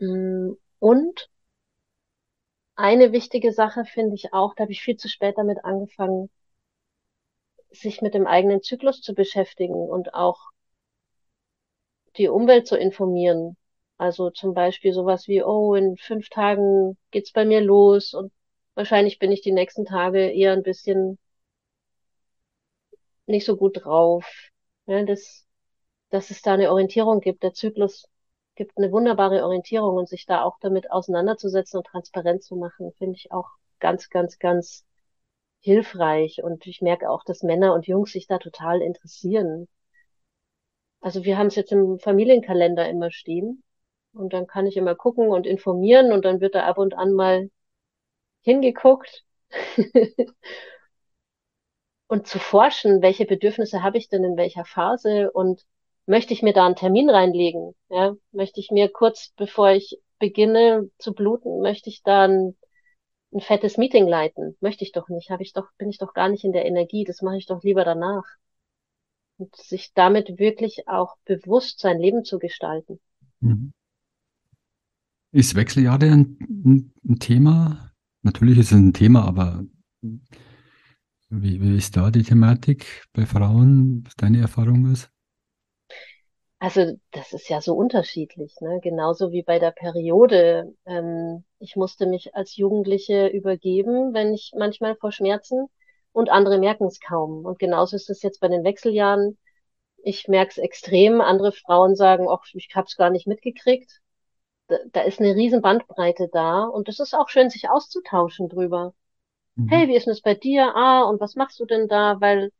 [0.00, 1.30] Mh, hm, und
[2.74, 6.30] eine wichtige Sache finde ich auch, da habe ich viel zu spät damit angefangen,
[7.70, 10.38] sich mit dem eigenen Zyklus zu beschäftigen und auch
[12.16, 13.56] die Umwelt zu informieren.
[13.98, 18.32] Also zum Beispiel sowas wie, oh, in fünf Tagen geht's bei mir los und
[18.74, 21.18] wahrscheinlich bin ich die nächsten Tage eher ein bisschen
[23.26, 24.24] nicht so gut drauf.
[24.88, 25.46] Ja, dass,
[26.10, 27.42] dass es da eine Orientierung gibt.
[27.44, 28.08] Der Zyklus
[28.56, 33.16] gibt eine wunderbare Orientierung und sich da auch damit auseinanderzusetzen und transparent zu machen, finde
[33.16, 33.48] ich auch
[33.80, 34.84] ganz, ganz, ganz
[35.60, 36.42] hilfreich.
[36.44, 39.68] Und ich merke auch, dass Männer und Jungs sich da total interessieren.
[41.00, 43.62] Also wir haben es jetzt im Familienkalender immer stehen.
[44.12, 47.12] Und dann kann ich immer gucken und informieren und dann wird da ab und an
[47.12, 47.50] mal
[48.42, 49.24] hingeguckt.
[52.08, 55.64] und zu forschen, welche Bedürfnisse habe ich denn in welcher Phase und
[56.06, 57.74] möchte ich mir da einen Termin reinlegen?
[57.90, 62.56] Ja, möchte ich mir kurz bevor ich beginne zu bluten, möchte ich da ein,
[63.32, 64.56] ein fettes Meeting leiten?
[64.60, 67.04] Möchte ich doch nicht, habe ich doch, bin ich doch gar nicht in der Energie,
[67.04, 68.24] das mache ich doch lieber danach
[69.36, 73.00] und sich damit wirklich auch bewusst sein Leben zu gestalten.
[73.40, 73.72] Mhm.
[75.30, 77.92] Ist Wechseljahre ein, ein, ein, Thema?
[78.22, 79.62] Natürlich ist es ein Thema, aber
[81.30, 85.10] wie, wie ist da die Thematik bei Frauen, was deine Erfahrung ist?
[86.60, 88.80] Also das ist ja so unterschiedlich, ne?
[88.82, 90.74] Genauso wie bei der Periode.
[90.86, 95.66] Ähm, ich musste mich als Jugendliche übergeben, wenn ich manchmal vor Schmerzen
[96.12, 97.44] und andere merken es kaum.
[97.44, 99.38] Und genauso ist es jetzt bei den Wechseljahren.
[99.98, 101.20] Ich merke es extrem.
[101.20, 104.00] Andere Frauen sagen, ach, ich habe es gar nicht mitgekriegt.
[104.68, 108.94] Da, da ist eine riesen Bandbreite da und es ist auch schön, sich auszutauschen drüber.
[109.58, 109.68] Mhm.
[109.68, 110.74] Hey, wie ist das bei dir?
[110.76, 112.20] Ah, und was machst du denn da?
[112.20, 112.52] Weil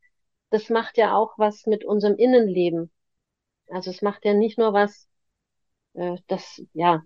[0.51, 2.91] das macht ja auch was mit unserem Innenleben.
[3.69, 5.07] Also es macht ja nicht nur was,
[5.95, 7.03] äh, das, ja,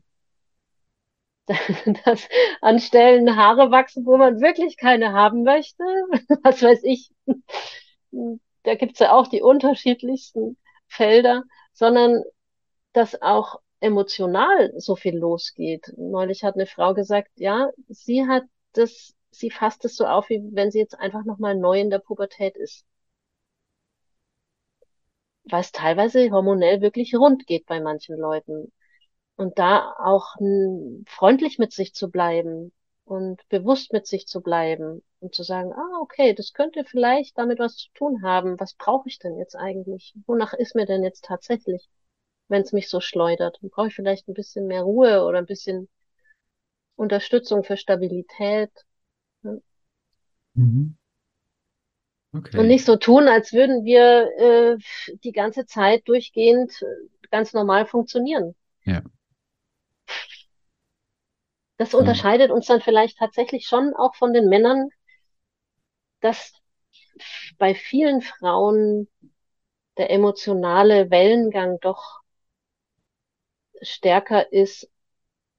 [2.06, 2.28] dass
[2.62, 5.84] an Stellen Haare wachsen, wo man wirklich keine haben möchte.
[6.44, 7.12] Was weiß ich.
[8.64, 12.24] Da gibt's ja auch die unterschiedlichsten Felder, sondern
[12.94, 15.94] dass auch emotional so viel losgeht.
[15.98, 20.42] Neulich hat eine Frau gesagt, ja, sie hat das, sie fasst es so auf, wie
[20.54, 22.86] wenn sie jetzt einfach nochmal neu in der Pubertät ist.
[25.46, 28.72] Weil es teilweise hormonell wirklich rund geht bei manchen Leuten.
[29.36, 30.36] Und da auch
[31.08, 32.72] freundlich mit sich zu bleiben
[33.06, 37.60] und bewusst mit sich zu bleiben und zu sagen, ah, okay, das könnte vielleicht damit
[37.60, 38.60] was zu tun haben.
[38.60, 40.14] Was brauche ich denn jetzt eigentlich?
[40.28, 41.90] Wonach ist mir denn jetzt tatsächlich,
[42.48, 43.60] wenn es mich so schleudert?
[43.62, 45.90] Brauche ich vielleicht ein bisschen mehr Ruhe oder ein bisschen
[46.96, 48.72] Unterstützung für Stabilität?
[50.54, 50.98] Mhm.
[52.36, 52.58] Okay.
[52.58, 54.78] Und nicht so tun, als würden wir äh,
[55.24, 58.56] die ganze Zeit durchgehend äh, ganz normal funktionieren.
[58.86, 59.04] Ja.
[61.78, 64.90] Das unterscheidet uns dann vielleicht tatsächlich schon auch von den Männern,
[66.22, 66.54] dass
[67.58, 69.08] bei vielen Frauen
[69.98, 72.22] der emotionale Wellengang doch
[73.82, 74.90] stärker ist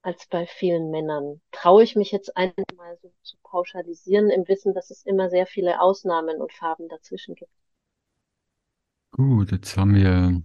[0.05, 1.40] als bei vielen Männern.
[1.50, 5.80] Traue ich mich jetzt einmal so zu pauschalisieren im Wissen, dass es immer sehr viele
[5.80, 7.50] Ausnahmen und Farben dazwischen gibt.
[9.12, 10.42] Gut, jetzt haben wir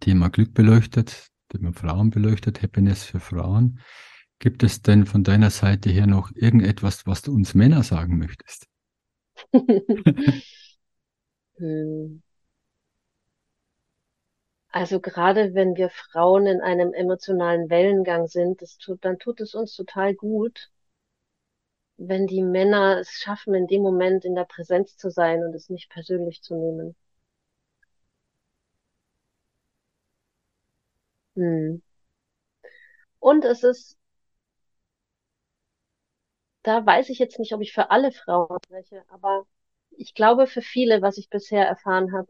[0.00, 3.80] Thema Glück beleuchtet, Thema Frauen beleuchtet, Happiness für Frauen.
[4.38, 8.66] Gibt es denn von deiner Seite her noch irgendetwas, was du uns Männer sagen möchtest?
[11.58, 12.22] Hm.
[14.72, 19.76] Also gerade wenn wir Frauen in einem emotionalen Wellengang sind, tut, dann tut es uns
[19.76, 20.72] total gut,
[21.96, 25.70] wenn die Männer es schaffen, in dem Moment in der Präsenz zu sein und es
[25.70, 26.94] nicht persönlich zu nehmen.
[31.36, 31.76] Hm.
[33.20, 33.96] Und es ist,
[36.64, 39.46] da weiß ich jetzt nicht, ob ich für alle Frauen spreche, aber
[39.90, 42.28] ich glaube für viele, was ich bisher erfahren habe,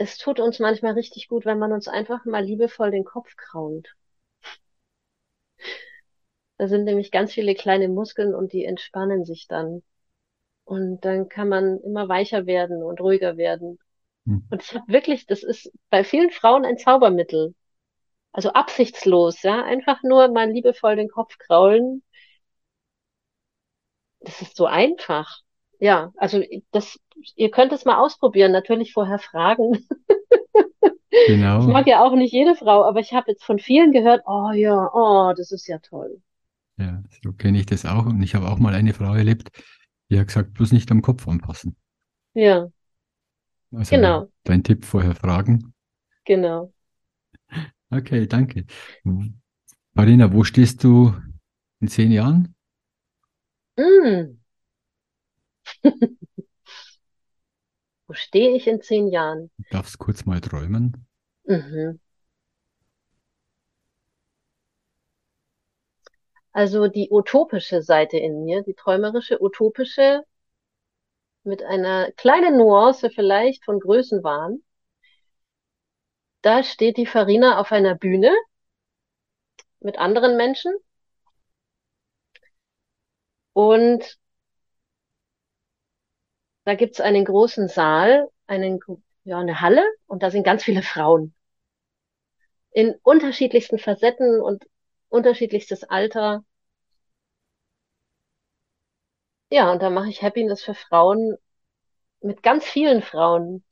[0.00, 3.94] es tut uns manchmal richtig gut, wenn man uns einfach mal liebevoll den Kopf krault.
[6.56, 9.82] Da sind nämlich ganz viele kleine Muskeln und die entspannen sich dann.
[10.64, 13.78] Und dann kann man immer weicher werden und ruhiger werden.
[14.24, 14.46] Hm.
[14.50, 17.54] Und ich habe wirklich, das ist bei vielen Frauen ein Zaubermittel.
[18.32, 19.62] Also absichtslos, ja.
[19.62, 22.02] Einfach nur mal liebevoll den Kopf kraulen.
[24.20, 25.42] Das ist so einfach.
[25.80, 27.00] Ja, also das,
[27.36, 29.86] ihr könnt es mal ausprobieren, natürlich vorher fragen.
[31.26, 31.60] Genau.
[31.60, 34.52] Ich mag ja auch nicht jede Frau, aber ich habe jetzt von vielen gehört, oh
[34.52, 36.22] ja, oh, das ist ja toll.
[36.76, 38.06] Ja, so kenne ich das auch.
[38.06, 39.50] Und ich habe auch mal eine Frau erlebt,
[40.08, 41.76] die hat gesagt, bloß nicht am Kopf anpassen.
[42.34, 42.68] Ja.
[43.72, 44.28] Also genau.
[44.44, 45.74] Dein Tipp vorher fragen.
[46.24, 46.72] Genau.
[47.90, 48.64] Okay, danke.
[49.92, 51.14] Marina, wo stehst du
[51.80, 52.54] in zehn Jahren?
[53.76, 54.39] Mm.
[58.06, 59.50] wo stehe ich in zehn Jahren?
[59.58, 61.06] Du darfst kurz mal träumen.
[61.44, 62.00] Mhm.
[66.52, 70.24] Also die utopische Seite in mir, die träumerische, utopische,
[71.44, 74.62] mit einer kleinen Nuance vielleicht von Größenwahn.
[76.42, 78.34] Da steht die Farina auf einer Bühne
[79.80, 80.74] mit anderen Menschen
[83.52, 84.18] und
[86.70, 88.78] da gibt's einen großen Saal, einen,
[89.24, 91.34] ja, eine Halle und da sind ganz viele Frauen
[92.70, 94.68] in unterschiedlichsten Facetten und
[95.08, 96.44] unterschiedlichstes Alter.
[99.50, 101.36] Ja, und da mache ich Happiness für Frauen
[102.20, 103.64] mit ganz vielen Frauen.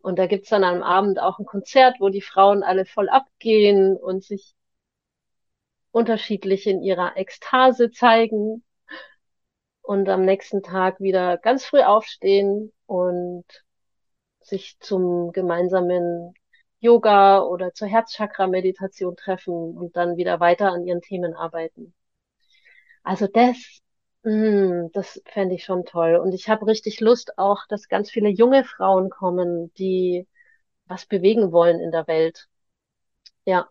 [0.00, 3.96] Und da gibt's dann am Abend auch ein Konzert, wo die Frauen alle voll abgehen
[3.96, 4.54] und sich
[5.92, 8.62] unterschiedlich in ihrer Ekstase zeigen
[9.88, 13.46] und am nächsten Tag wieder ganz früh aufstehen und
[14.42, 16.34] sich zum gemeinsamen
[16.78, 21.94] Yoga oder zur Herzchakra-Meditation treffen und dann wieder weiter an ihren Themen arbeiten.
[23.02, 23.56] Also das,
[24.24, 26.16] mh, hm, das fände ich schon toll.
[26.16, 30.28] Und ich habe richtig Lust auch, dass ganz viele junge Frauen kommen, die
[30.84, 32.46] was bewegen wollen in der Welt.
[33.46, 33.70] Ja.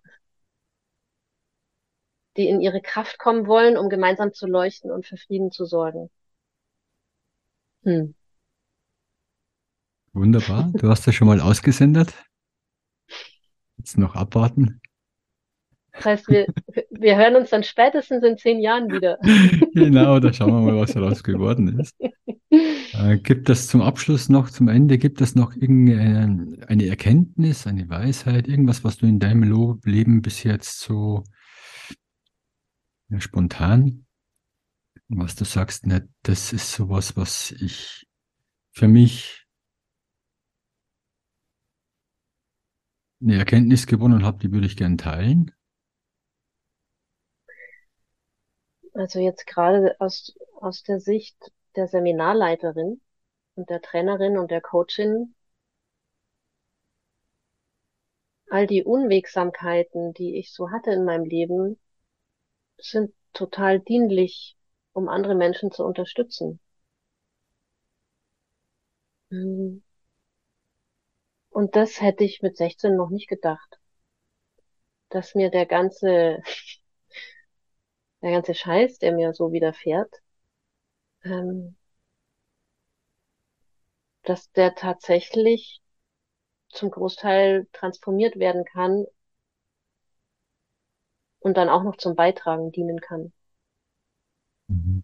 [2.37, 6.09] Die in ihre Kraft kommen wollen, um gemeinsam zu leuchten und für Frieden zu sorgen.
[7.83, 8.13] Hm.
[10.13, 10.71] Wunderbar.
[10.73, 12.13] Du hast das schon mal ausgesendet.
[13.77, 14.81] Jetzt noch abwarten.
[15.93, 16.47] Das heißt, wir,
[16.91, 19.17] wir hören uns dann spätestens in zehn Jahren wieder.
[19.73, 21.95] genau, da schauen wir mal, was daraus geworden ist.
[22.49, 28.47] Äh, gibt es zum Abschluss noch, zum Ende, gibt es noch irgendeine Erkenntnis, eine Weisheit,
[28.47, 29.43] irgendwas, was du in deinem
[29.83, 31.23] Leben bis jetzt so
[33.09, 34.05] ja, spontan,
[35.07, 38.07] was du sagst, ne, das ist sowas, was ich
[38.71, 39.47] für mich
[43.21, 45.51] eine Erkenntnis gewonnen habe, die würde ich gerne teilen.
[48.93, 52.99] Also jetzt gerade aus, aus der Sicht der Seminarleiterin
[53.55, 55.35] und der Trainerin und der Coachin,
[58.49, 61.79] all die Unwegsamkeiten, die ich so hatte in meinem Leben,
[62.77, 64.57] sind total dienlich,
[64.93, 66.59] um andere Menschen zu unterstützen.
[69.31, 69.81] Hm.
[71.49, 73.79] Und das hätte ich mit 16 noch nicht gedacht.
[75.09, 76.41] Dass mir der ganze,
[78.21, 80.13] der ganze Scheiß, der mir so widerfährt,
[81.23, 81.75] ähm,
[84.23, 85.81] dass der tatsächlich
[86.69, 89.05] zum Großteil transformiert werden kann
[91.39, 93.31] und dann auch noch zum Beitragen dienen kann.
[94.67, 95.03] Mhm.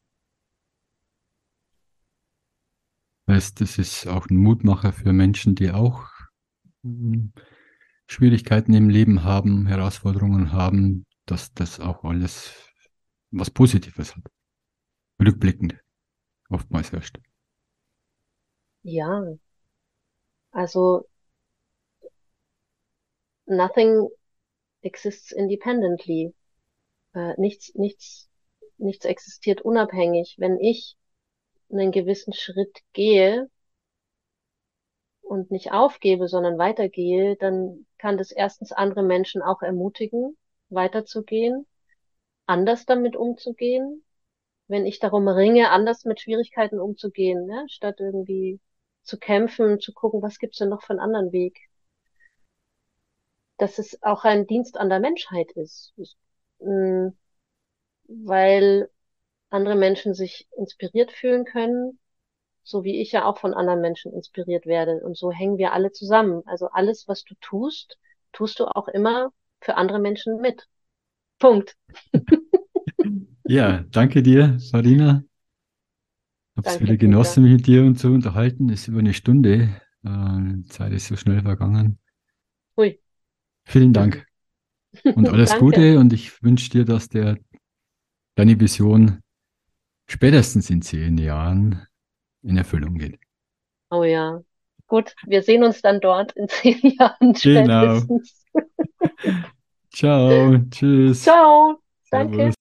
[3.29, 6.09] Heißt, das ist auch ein Mutmacher für Menschen, die auch
[8.07, 12.53] Schwierigkeiten im Leben haben, Herausforderungen haben, dass das auch alles
[13.31, 14.23] was Positives hat.
[15.21, 15.79] Rückblickend
[16.49, 17.19] oftmals erst.
[18.83, 19.23] Ja,
[20.51, 21.07] also
[23.47, 24.09] nothing
[24.83, 26.33] exists independently.
[27.15, 28.29] Äh, nichts, nichts,
[28.77, 30.35] nichts existiert unabhängig.
[30.37, 30.95] Wenn ich
[31.71, 33.49] einen gewissen Schritt gehe,
[35.23, 40.37] und nicht aufgebe, sondern weitergehe, dann kann das erstens andere Menschen auch ermutigen,
[40.69, 41.65] weiterzugehen,
[42.45, 44.03] anders damit umzugehen,
[44.67, 47.65] wenn ich darum ringe, anders mit Schwierigkeiten umzugehen, ne?
[47.69, 48.59] statt irgendwie
[49.03, 51.57] zu kämpfen, zu gucken, was gibt's denn noch für einen anderen Weg.
[53.57, 55.93] Dass es auch ein Dienst an der Menschheit ist,
[56.59, 57.09] mm,
[58.07, 58.89] weil
[59.49, 61.99] andere Menschen sich inspiriert fühlen können,
[62.63, 65.01] so wie ich ja auch von anderen Menschen inspiriert werde.
[65.03, 66.41] Und so hängen wir alle zusammen.
[66.45, 67.97] Also alles, was du tust,
[68.31, 69.31] tust du auch immer
[69.61, 70.67] für andere Menschen mit.
[71.39, 71.75] Punkt.
[73.45, 75.23] Ja, danke dir, Farina.
[76.55, 78.69] Hab's Danke, wieder genossen, mich mit dir und zu unterhalten.
[78.69, 79.69] Ist über eine Stunde.
[80.05, 81.99] Äh, die Zeit ist so schnell vergangen.
[82.77, 83.02] Hui.
[83.65, 84.25] Vielen Dank.
[85.03, 85.57] Und alles.
[85.57, 87.37] Gute und ich wünsche dir, dass der,
[88.35, 89.21] deine Vision
[90.07, 91.85] spätestens in zehn Jahren
[92.43, 93.19] in Erfüllung geht.
[93.89, 94.41] Oh ja.
[94.87, 97.99] Gut, wir sehen uns dann dort in zehn Jahren Genau.
[97.99, 98.45] spätestens.
[99.91, 101.23] Ciao, tschüss.
[101.23, 101.79] Ciao.
[102.11, 102.52] Danke.